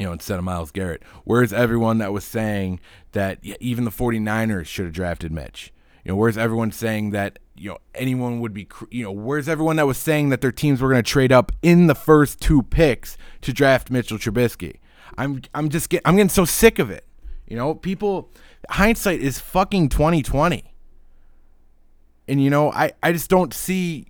[0.00, 1.02] you know, instead of Myles Garrett.
[1.24, 2.80] Where's everyone that was saying
[3.12, 5.74] that even the 49ers should have drafted Mitch?
[6.04, 9.76] You know, where's everyone saying that, you know, anyone would be, you know, where's everyone
[9.76, 12.62] that was saying that their teams were going to trade up in the first two
[12.62, 14.76] picks to draft Mitchell Trubisky?
[15.18, 17.04] I'm I'm just get I'm getting so sick of it.
[17.46, 18.30] You know, people
[18.70, 20.64] hindsight is fucking 2020.
[22.28, 24.06] And you know, I I just don't see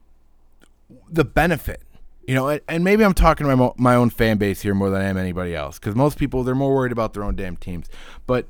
[1.09, 1.83] the benefit
[2.31, 5.03] you know, and maybe I'm talking to my, my own fan base here more than
[5.03, 7.89] I am anybody else because most people, they're more worried about their own damn teams.
[8.25, 8.47] But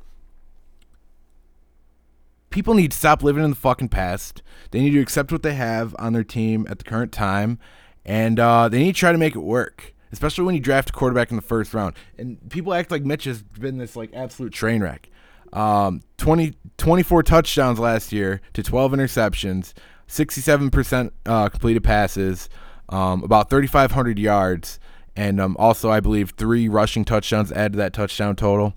[2.50, 4.42] people need to stop living in the fucking past.
[4.70, 7.58] They need to accept what they have on their team at the current time,
[8.04, 9.94] and uh, they need to try to make it work.
[10.12, 13.24] Especially when you draft a quarterback in the first round, and people act like Mitch
[13.24, 15.08] has been this like absolute train wreck.
[15.52, 19.72] Um, 20, 24 touchdowns last year to 12 interceptions,
[20.08, 22.48] 67% uh, completed passes
[22.90, 24.78] um, about 3,500 yards,
[25.16, 28.74] and um, also I believe three rushing touchdowns add to that touchdown total.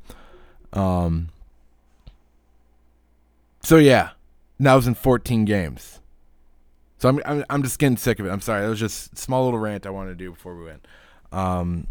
[0.71, 1.29] Um,
[3.63, 4.11] so yeah,
[4.59, 5.99] now I was in 14 games.
[6.97, 8.29] So I'm, I'm I'm just getting sick of it.
[8.29, 8.61] I'm sorry.
[8.61, 10.87] That was just small little rant I wanted to do before we went.
[11.33, 11.87] Um,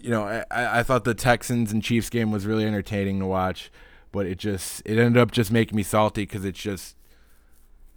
[0.00, 3.70] you know, I, I thought the Texans and Chiefs game was really entertaining to watch,
[4.10, 6.96] but it just it ended up just making me salty because it's just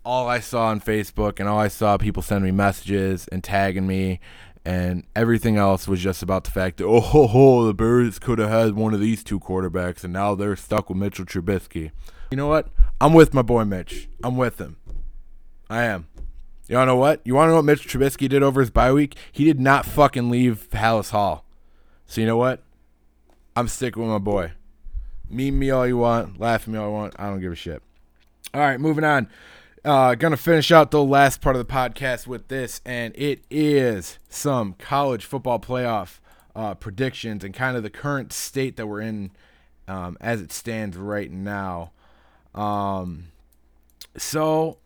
[0.04, 3.88] all I saw on Facebook and all I saw people sending me messages and tagging
[3.88, 4.20] me
[4.64, 8.40] and everything else was just about the fact that oh ho, ho the Bears could
[8.40, 11.92] have had one of these two quarterbacks and now they're stuck with Mitchell Trubisky.
[12.32, 12.70] You know what?
[13.02, 14.08] I'm with my boy Mitch.
[14.24, 14.78] I'm with him.
[15.70, 16.08] I am.
[16.70, 17.20] You wanna know what?
[17.26, 19.18] You wanna know what Mitch Trubisky did over his bye week?
[19.34, 21.44] He did not fucking leave Halas Hall.
[22.06, 22.64] So you know what?
[23.54, 24.54] I'm sticking with my boy.
[25.30, 27.16] Meme me all you want, laugh at me all you want.
[27.20, 27.84] I don't give a shit.
[28.54, 29.28] All right, moving on.
[29.84, 34.20] Uh, gonna finish out the last part of the podcast with this, and it is
[34.30, 36.20] some college football playoff
[36.56, 39.32] uh, predictions and kind of the current state that we're in
[39.90, 41.92] um, as it stands right now.
[42.54, 43.32] Um,
[44.18, 44.78] so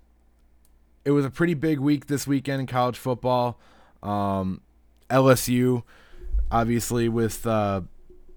[1.04, 3.60] it was a pretty big week this weekend in college football.
[4.04, 4.62] Um,
[5.10, 5.84] LSU,
[6.51, 7.82] obviously, with uh,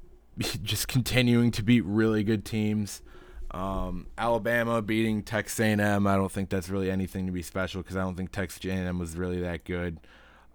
[0.39, 3.03] just continuing to beat really good teams.
[3.51, 6.07] Um, Alabama beating Texas A&M.
[6.07, 8.99] I don't think that's really anything to be special because I don't think Texas A&M
[8.99, 9.99] was really that good.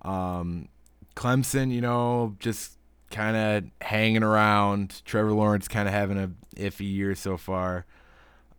[0.03, 0.69] Um,
[1.15, 2.77] Clemson, you know, just
[3.09, 5.01] kind of hanging around.
[5.05, 7.85] Trevor Lawrence kind of having a iffy year so far.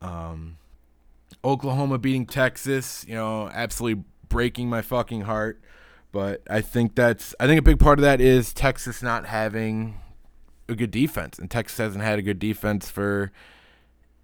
[0.05, 0.59] Um,
[1.45, 5.61] Oklahoma beating Texas, you know, absolutely breaking my fucking heart.
[6.13, 10.01] But I think that's I think a big part of that is Texas not having
[10.69, 13.33] a good defense, and Texas hasn't had a good defense for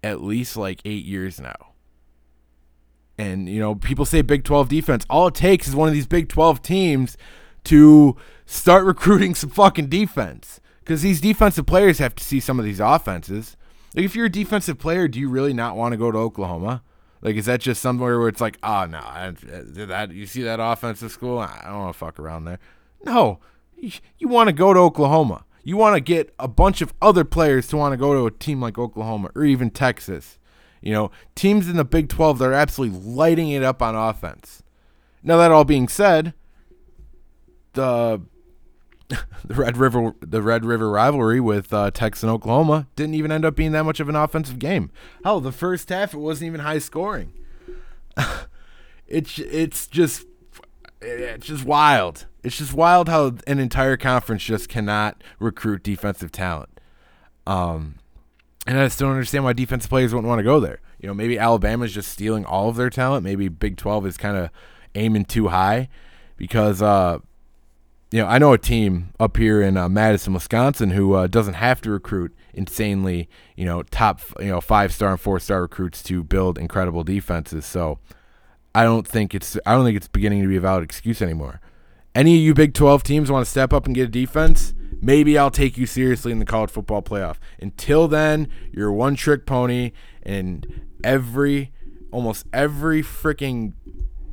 [0.03, 1.71] at least like eight years now.
[3.17, 5.05] And, you know, people say Big 12 defense.
[5.09, 7.17] All it takes is one of these Big 12 teams
[7.65, 10.59] to start recruiting some fucking defense.
[10.79, 13.55] Because these defensive players have to see some of these offenses.
[13.95, 16.83] Like, if you're a defensive player, do you really not want to go to Oklahoma?
[17.21, 18.99] Like, is that just somewhere where it's like, oh, no,
[19.85, 21.39] that you see that offensive school?
[21.39, 22.59] I don't want to fuck around there.
[23.05, 23.39] No,
[23.75, 25.45] you, you want to go to Oklahoma.
[25.63, 28.31] You want to get a bunch of other players to want to go to a
[28.31, 30.39] team like Oklahoma or even Texas.
[30.81, 34.63] You know, teams in the Big 12 that are absolutely lighting it up on offense.
[35.21, 36.33] Now that all being said,
[37.73, 38.21] the
[39.45, 43.45] the Red River the Red River rivalry with uh, Texas and Oklahoma didn't even end
[43.45, 44.91] up being that much of an offensive game.
[45.23, 47.33] Hell, the first half it wasn't even high scoring.
[49.07, 50.25] it's it's just
[51.01, 52.27] It's just wild.
[52.43, 56.69] It's just wild how an entire conference just cannot recruit defensive talent.
[57.45, 57.95] Um,
[58.65, 60.79] and I just don't understand why defensive players wouldn't want to go there.
[60.99, 63.23] You know, maybe Alabama's just stealing all of their talent.
[63.23, 64.49] Maybe Big 12 is kind of
[64.93, 65.89] aiming too high
[66.37, 67.19] because, uh,
[68.11, 71.53] you know, I know a team up here in uh, Madison, Wisconsin, who uh, doesn't
[71.53, 76.03] have to recruit insanely, you know, top, you know, five star and four star recruits
[76.03, 77.65] to build incredible defenses.
[77.65, 77.99] So
[78.75, 81.61] I don't think it's I don't think it's beginning to be a valid excuse anymore.
[82.13, 84.73] Any of you Big 12 teams want to step up and get a defense?
[85.01, 87.37] Maybe I'll take you seriously in the college football playoff.
[87.59, 91.71] Until then, you're one trick pony, and every,
[92.11, 93.73] almost every freaking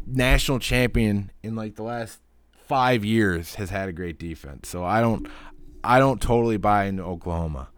[0.05, 2.20] national champion in like the last
[2.69, 4.69] five years has had a great defense.
[4.69, 5.27] So I don't,
[5.83, 7.69] I don't totally buy into Oklahoma,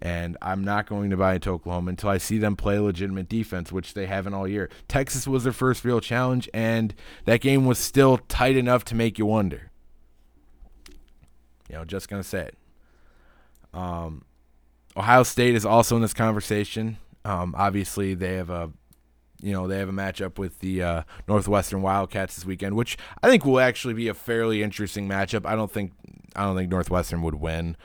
[0.00, 3.70] and I'm not going to buy into Oklahoma until I see them play legitimate defense,
[3.70, 4.70] which they haven't all year.
[4.88, 6.94] Texas was their first real challenge, and
[7.26, 9.70] that game was still tight enough to make you wonder.
[11.68, 12.58] You know, just gonna say it.
[13.74, 14.24] Um,
[14.96, 16.96] Ohio State is also in this conversation.
[17.24, 18.70] Um, obviously, they have a,
[19.40, 23.28] you know, they have a matchup with the uh, Northwestern Wildcats this weekend, which I
[23.28, 25.46] think will actually be a fairly interesting matchup.
[25.46, 25.92] I don't think,
[26.34, 27.76] I don't think Northwestern would win.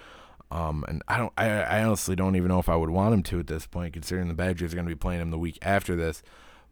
[0.49, 3.23] Um, and I don't, I, I honestly don't even know if I would want them
[3.23, 5.57] to at this point, considering the Badgers are going to be playing them the week
[5.61, 6.21] after this.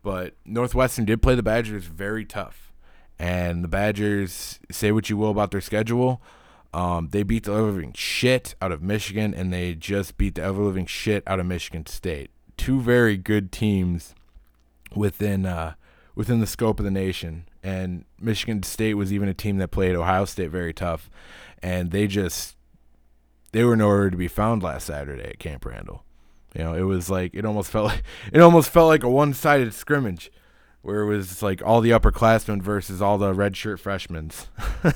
[0.03, 2.71] But Northwestern did play the Badgers very tough,
[3.19, 6.21] and the Badgers say what you will about their schedule.
[6.73, 10.63] Um, they beat the living shit out of Michigan, and they just beat the ever
[10.63, 12.31] living shit out of Michigan State.
[12.57, 14.15] Two very good teams
[14.95, 15.73] within uh,
[16.15, 17.47] within the scope of the nation.
[17.63, 21.09] And Michigan State was even a team that played Ohio State very tough,
[21.61, 22.55] and they just
[23.51, 26.03] they were nowhere to be found last Saturday at Camp Randall.
[26.55, 29.33] You know, it was like it almost felt like it almost felt like a one
[29.33, 30.31] sided scrimmage,
[30.81, 34.31] where it was like all the upperclassmen versus all the redshirt freshmen.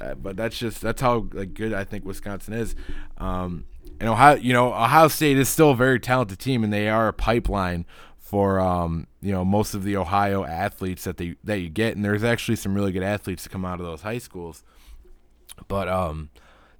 [0.00, 2.74] Uh, but that's just that's how like good I think Wisconsin is.
[3.16, 3.66] Um,
[4.00, 7.08] and Ohio, you know, Ohio State is still a very talented team, and they are
[7.08, 7.84] a pipeline
[8.28, 11.96] for um, you know most of the Ohio athletes that they that you get.
[11.96, 14.62] And there's actually some really good athletes to come out of those high schools.
[15.66, 16.28] But um,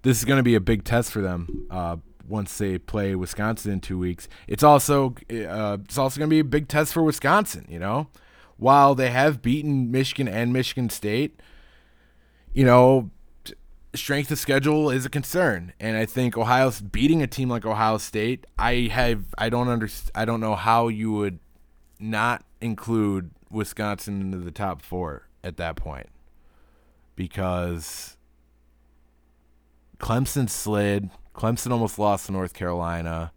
[0.02, 1.66] this is going to be a big test for them.
[1.70, 1.96] Uh,
[2.28, 6.40] once they play Wisconsin in two weeks, it's also uh, it's also going to be
[6.40, 7.64] a big test for Wisconsin.
[7.66, 8.08] You know,
[8.58, 11.40] while they have beaten Michigan and Michigan State,
[12.52, 13.08] you know,
[13.94, 17.98] strength of schedule is a concern, and I think Ohio's beating a team like Ohio
[17.98, 18.46] State.
[18.58, 20.12] I have I don't understand.
[20.14, 21.38] I don't know how you would
[21.98, 26.08] not include Wisconsin into the top four at that point
[27.16, 28.16] because
[29.98, 31.10] Clemson slid.
[31.34, 33.32] Clemson almost lost to North Carolina.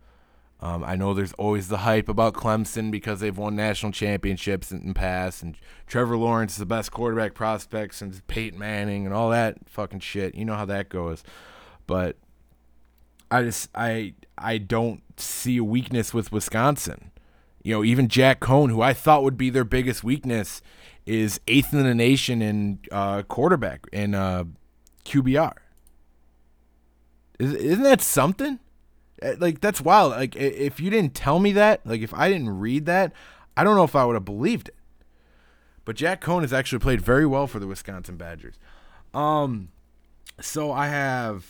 [0.62, 4.88] Um, I know there's always the hype about Clemson because they've won national championships in
[4.88, 5.58] the past, and
[5.88, 10.36] Trevor Lawrence is the best quarterback prospect since Peyton Manning and all that fucking shit.
[10.36, 11.24] You know how that goes.
[11.88, 12.18] But
[13.32, 17.12] I just I I don't see a weakness with Wisconsin.
[17.64, 20.62] You know, even Jack Coan, who I thought would be their biggest weakness,
[21.08, 24.44] is eighth in the nation in uh, quarterback in uh,
[25.06, 25.54] QBR.
[27.40, 28.60] Is, isn't that something?
[29.22, 30.12] Uh, like that's wild.
[30.12, 33.14] Like if you didn't tell me that, like if I didn't read that,
[33.56, 34.76] I don't know if I would have believed it.
[35.86, 38.56] But Jack Coan has actually played very well for the Wisconsin Badgers.
[39.14, 39.70] Um,
[40.40, 41.46] so I have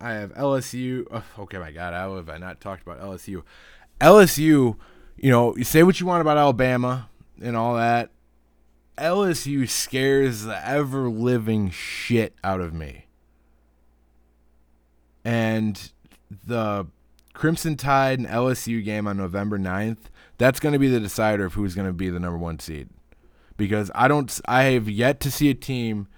[0.00, 1.06] I have LSU.
[1.10, 3.42] Oh, okay, my God, how have I not talked about LSU?
[4.00, 4.76] LSU,
[5.16, 7.08] you know, you say what you want about Alabama
[7.40, 8.10] and all that.
[8.98, 13.06] LSU scares the ever living shit out of me.
[15.24, 15.90] And
[16.46, 16.86] the
[17.32, 21.54] Crimson Tide and LSU game on November 9th, that's going to be the decider of
[21.54, 22.88] who's going to be the number one seed.
[23.56, 26.08] Because I don't, I have yet to see a team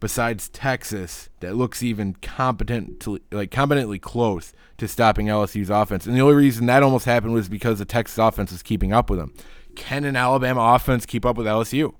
[0.00, 6.06] besides Texas that looks even competent to like competently close to stopping LSU's offense.
[6.06, 9.08] And the only reason that almost happened was because the Texas offense was keeping up
[9.08, 9.32] with them.
[9.76, 11.94] Can an Alabama offense keep up with LSU?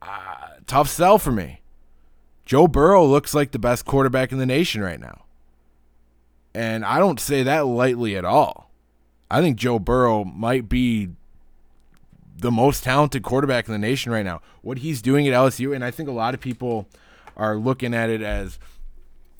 [0.00, 1.62] Uh, tough sell for me.
[2.44, 5.25] Joe Burrow looks like the best quarterback in the nation right now.
[6.56, 8.70] And I don't say that lightly at all.
[9.30, 11.10] I think Joe Burrow might be
[12.38, 14.40] the most talented quarterback in the nation right now.
[14.62, 16.88] What he's doing at LSU, and I think a lot of people
[17.36, 18.58] are looking at it as,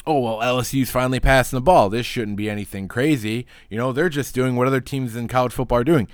[0.06, 1.88] oh, well, LSU's finally passing the ball.
[1.88, 3.46] This shouldn't be anything crazy.
[3.70, 6.08] You know, they're just doing what other teams in college football are doing.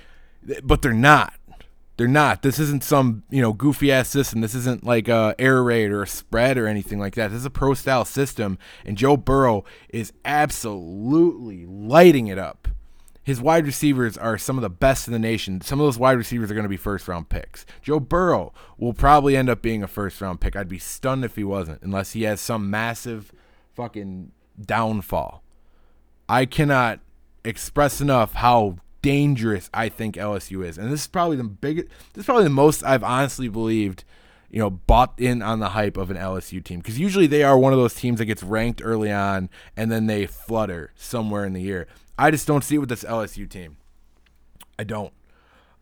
[0.63, 1.33] But they're not.
[1.97, 2.41] They're not.
[2.41, 4.41] This isn't some you know goofy ass system.
[4.41, 7.29] This isn't like a air raid or a spread or anything like that.
[7.29, 12.67] This is a pro style system, and Joe Burrow is absolutely lighting it up.
[13.23, 15.61] his wide receivers are some of the best in the nation.
[15.61, 17.65] Some of those wide receivers are going to be first round picks.
[17.81, 20.55] Joe Burrow will probably end up being a first round pick.
[20.55, 23.31] I'd be stunned if he wasn't, unless he has some massive
[23.75, 25.41] fucking downfall.
[26.27, 26.99] I cannot
[27.45, 30.79] express enough how dangerous I think LSU is.
[30.79, 34.03] And this is probably the biggest this is probably the most I've honestly believed,
[34.49, 37.57] you know, bought in on the hype of an LSU team cuz usually they are
[37.57, 41.53] one of those teams that gets ranked early on and then they flutter somewhere in
[41.53, 41.85] the year.
[42.17, 43.77] I just don't see it with this LSU team.
[44.79, 45.13] I don't.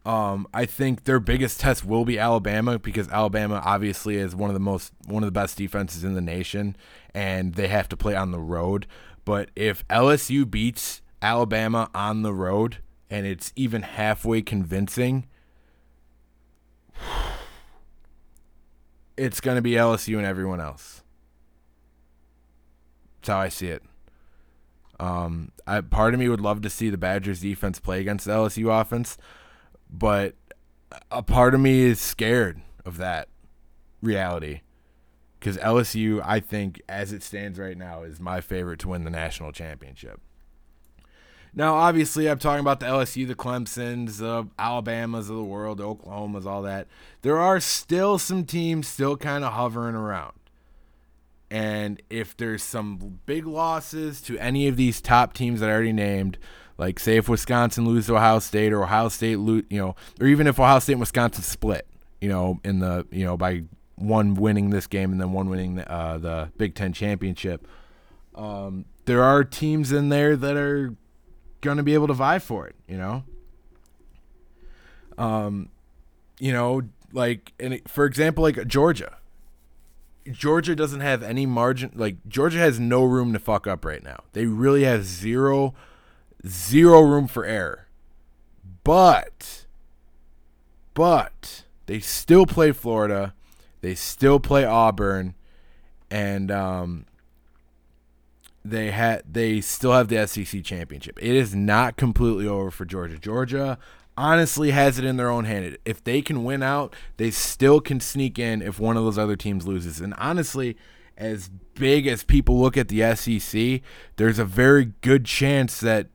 [0.04, 4.56] Um, I think their biggest test will be Alabama because Alabama obviously is one of
[4.56, 6.76] the most one of the best defenses in the nation,
[7.14, 8.88] and they have to play on the road.
[9.26, 12.78] But if LSU beats Alabama on the road
[13.12, 15.28] and it's even halfway convincing,
[19.18, 21.04] it's going to be LSU and everyone else.
[23.20, 23.84] That's how I see it.
[24.98, 28.32] Um, I, part of me would love to see the Badgers defense play against the
[28.32, 29.18] LSU offense,
[29.90, 30.36] but
[31.12, 33.28] a part of me is scared of that
[34.02, 34.62] reality
[35.40, 39.10] because LSU, I think, as it stands right now, is my favorite to win the
[39.10, 40.22] national championship.
[41.54, 45.84] Now, obviously, I'm talking about the LSU, the Clemsons, the Alabamas of the world, the
[45.84, 46.88] Oklahomas, all that.
[47.24, 50.34] There are still some teams still kind of hovering around.
[51.50, 55.92] And if there's some big losses to any of these top teams that I already
[55.92, 56.38] named,
[56.78, 60.28] like say if Wisconsin loses to Ohio State or Ohio State lose, you know, or
[60.28, 61.86] even if Ohio State and Wisconsin split,
[62.22, 63.64] you know, in the you know by
[63.98, 67.68] one winning this game and then one winning the, uh, the Big Ten championship,
[68.34, 70.96] um, there are teams in there that are
[71.62, 72.76] going to be able to vie for it.
[72.88, 73.24] You know,
[75.18, 75.70] um,
[76.40, 76.82] you know,
[77.14, 79.18] like and for example, like Georgia
[80.30, 81.92] Georgia doesn't have any margin.
[81.96, 84.24] Like Georgia has no room to fuck up right now.
[84.34, 85.74] They really have zero,
[86.46, 87.88] zero room for error.
[88.84, 89.66] But,
[90.94, 93.34] but they still play Florida.
[93.82, 95.34] They still play Auburn,
[96.12, 97.06] and um,
[98.64, 101.18] they had they still have the SEC championship.
[101.22, 103.18] It is not completely over for Georgia.
[103.18, 103.78] Georgia
[104.18, 105.78] honestly has it in their own hand.
[105.86, 109.36] If they can win out, they still can sneak in if one of those other
[109.36, 110.00] teams loses.
[110.00, 110.78] And honestly,
[111.18, 113.82] as big as people look at the SEC,
[114.18, 116.08] there's a very good chance that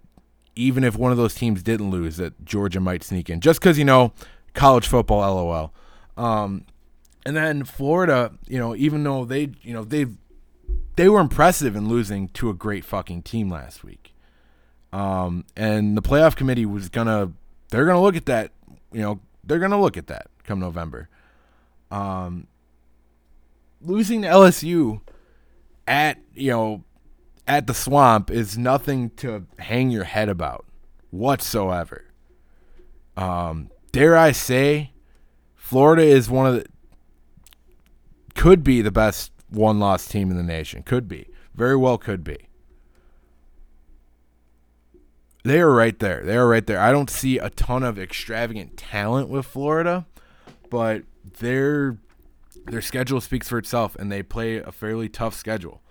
[0.55, 3.41] even if one of those teams didn't lose, that Georgia might sneak in.
[3.41, 4.13] Just because, you know,
[4.55, 5.73] college football, lol.
[6.17, 6.65] Um,
[7.27, 10.07] and then Florida, you know, even though they, you know, they
[10.97, 14.14] they were impressive in losing to a great fucking team last week.
[14.93, 17.33] Um, and the playoff committee was gonna
[17.71, 18.53] they're to look at that.
[18.93, 21.09] You know, they're to look at that come November.
[21.91, 22.47] Um,
[23.81, 25.01] losing to LSU
[25.87, 26.85] at you know
[27.47, 30.64] at the swamp is nothing to hang your head about
[31.11, 32.05] whatsoever.
[33.17, 34.93] Um, dare I say,
[35.55, 36.67] Florida is one of the
[38.35, 40.83] could be the best one loss team in the nation.
[40.83, 41.29] Could be.
[41.55, 42.49] Very well could be.
[45.45, 46.25] They are right there.
[46.25, 46.81] They are right there.
[46.81, 50.05] I don't see a ton of extravagant talent with Florida,
[50.71, 51.03] but
[51.39, 51.99] their
[52.67, 55.83] their schedule speaks for itself, and they play a fairly tough schedule.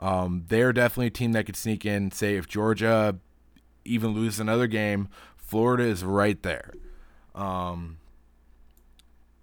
[0.00, 2.10] Um, they're definitely a team that could sneak in.
[2.10, 3.16] Say if Georgia
[3.84, 6.72] even loses another game, Florida is right there.
[7.34, 7.98] Um,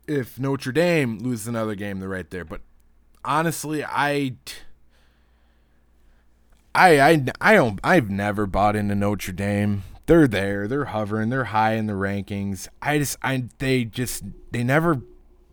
[0.08, 2.44] if Notre Dame loses another game, they're right there.
[2.44, 2.62] But
[3.26, 4.36] honestly, I
[6.76, 9.84] I I I don't I've never bought into Notre Dame.
[10.06, 12.68] They're there, they're hovering, they're high in the rankings.
[12.82, 15.02] I just I they just they never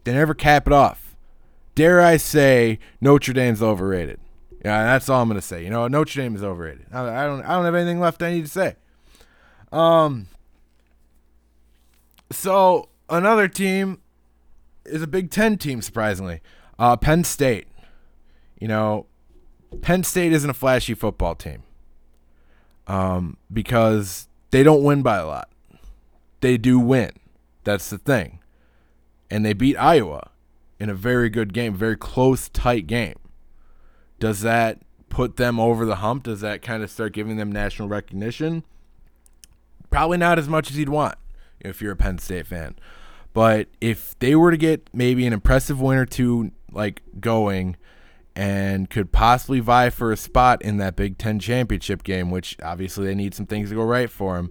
[0.05, 1.15] they never cap it off.
[1.75, 4.19] Dare I say Notre Dame's overrated?
[4.65, 5.65] Yeah, that's all I'm gonna say.
[5.65, 6.87] You know, Notre Dame is overrated.
[6.93, 8.77] I, don't I don't have anything left I need to say.
[9.73, 10.27] Um.
[12.33, 14.01] So another team
[14.85, 16.41] is a Big Ten team, surprisingly.
[16.81, 17.69] Uh, Penn State.
[18.59, 19.07] You know,
[19.83, 21.63] Penn State isn't a flashy football team
[22.87, 25.51] um, because they don't win by a lot.
[26.41, 27.13] They do win.
[27.65, 28.41] That's the thing.
[29.31, 30.31] And they beat Iowa
[30.79, 33.19] in a very good game, very close, tight game.
[34.19, 36.25] Does that put them over the hump?
[36.25, 38.65] Does that kind of start giving them national recognition?
[39.91, 41.17] Probably not as much as you'd want
[41.61, 42.77] if you're a Penn State fan.
[43.33, 47.77] But if they were to get maybe an impressive win or two like going
[48.37, 53.07] and could possibly vie for a spot in that Big Ten championship game, which obviously
[53.07, 54.51] they need some things to go right for them,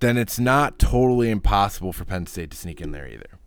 [0.00, 3.38] then it's not totally impossible for Penn State to sneak in there either.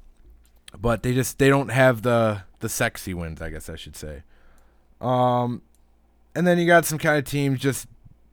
[0.78, 4.24] But they just they don't have the the sexy wins, I guess I should say.
[5.00, 5.62] Um,
[6.36, 7.88] and then you got some kind of teams just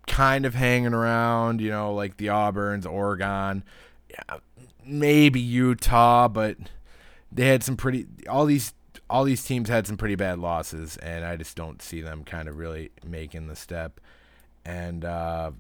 [0.07, 3.65] kind of hanging around, you know, like the Auburns, Oregon,
[4.11, 4.39] yeah,
[4.85, 6.57] maybe Utah, but
[7.31, 8.73] they had some pretty all these
[9.11, 12.49] all these teams had some pretty bad losses, and I just don't see them kind
[12.49, 14.01] of really making the step.
[14.65, 15.53] And uh,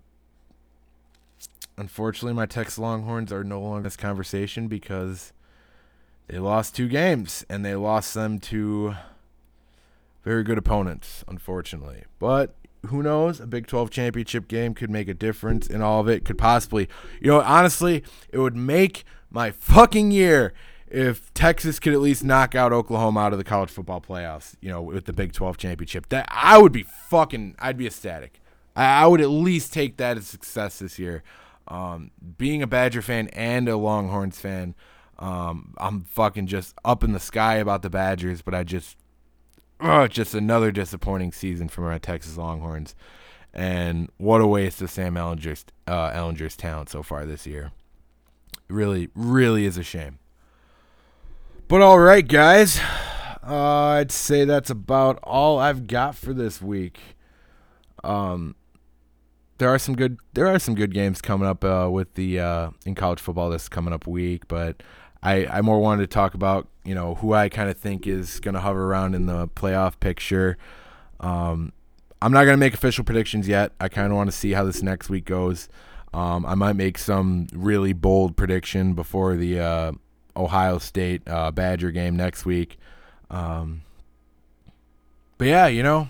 [1.77, 5.33] unfortunately, my Texas Longhorns are no longer in this conversation because
[6.27, 8.95] they lost two games, and they lost them to
[10.25, 12.05] very good opponents, unfortunately.
[12.19, 12.55] But
[12.87, 13.41] who knows?
[13.41, 16.25] A Big 12 championship game could make a difference in all of it.
[16.25, 16.89] Could possibly,
[17.21, 20.53] you know, honestly, it would make my fucking year
[20.91, 24.71] if Texas could at least knock out Oklahoma out of the college football playoffs, you
[24.71, 26.09] know, with the Big 12 championship.
[26.09, 28.41] That I would be fucking, I'd be ecstatic.
[28.75, 31.23] I, I would at least take that as success this year.
[31.67, 34.75] Um, being a Badger fan and a Longhorns fan,
[35.19, 38.97] um, I'm fucking just up in the sky about the Badgers, but I just,
[39.81, 42.95] oh, just another disappointing season from my Texas Longhorns.
[43.53, 47.73] And what a waste of Sam Ehlinger's, uh, Ehlinger's talent so far this year.
[48.69, 50.19] Really, really is a shame.
[51.69, 52.81] But all right, guys.
[53.47, 56.99] Uh, I'd say that's about all I've got for this week.
[58.03, 58.57] Um,
[59.59, 62.71] there are some good there are some good games coming up uh, with the uh,
[62.87, 64.83] in college football this coming up week, but
[65.23, 68.41] I, I more wanted to talk about you know who I kind of think is
[68.41, 70.57] going to hover around in the playoff picture.
[71.21, 71.75] Um,
[72.23, 73.73] I'm not going to make official predictions yet.
[73.79, 75.69] I kind of want to see how this next week goes.
[76.15, 79.93] Um, I might make some really bold prediction before the uh,
[80.37, 82.79] Ohio State uh, Badger game next week.
[83.31, 83.83] Um,
[85.37, 86.09] but yeah, you know,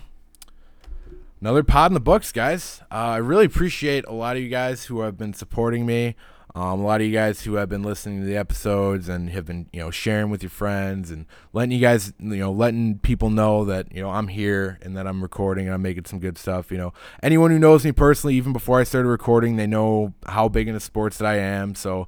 [1.41, 2.81] another pod in the books, guys.
[2.91, 6.15] Uh, I really appreciate a lot of you guys who have been supporting me.
[6.55, 9.45] Um, a lot of you guys who have been listening to the episodes and have
[9.45, 13.29] been, you know, sharing with your friends and letting you guys, you know, letting people
[13.29, 16.39] know that, you know, I'm here and that I'm recording and I'm making some good
[16.39, 16.71] stuff.
[16.71, 20.49] You know, anyone who knows me personally, even before I started recording, they know how
[20.49, 21.75] big into sports that I am.
[21.75, 22.07] So,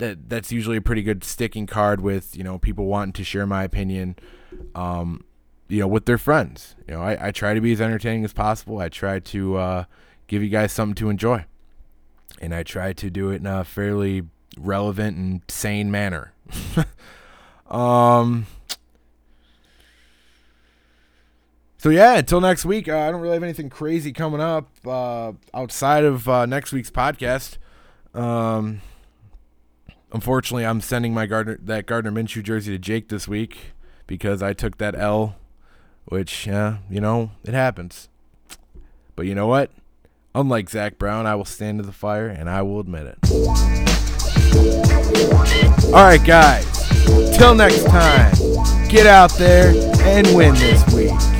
[0.00, 3.46] that that's usually a pretty good sticking card with you know people wanting to share
[3.46, 4.16] my opinion
[4.74, 5.24] um,
[5.68, 6.74] you know with their friends.
[6.88, 8.78] You know I, I try to be as entertaining as possible.
[8.78, 9.84] I try to uh,
[10.30, 11.44] give you guys something to enjoy.
[12.40, 14.22] And i try to do it in a fairly
[14.56, 16.32] relevant and sane manner.
[17.70, 18.46] Um
[21.78, 25.30] so yeah until next week uh, i don't really have anything crazy coming up uh,
[25.54, 27.58] outside of uh, next week's podcast.
[28.12, 28.80] Um
[30.12, 33.72] unfortunately, I'm sending my Gardner that Gardner Minshew jersey to Jake this week
[34.06, 35.36] because I took that L,
[36.06, 38.08] which uh, you know it happens.
[39.16, 39.70] But you know what?
[40.34, 43.18] Unlike Zach Brown, I will stand to the fire and I will admit it.
[45.86, 46.66] All right, guys.
[47.36, 48.32] Till next time,
[48.88, 51.39] get out there and win this week.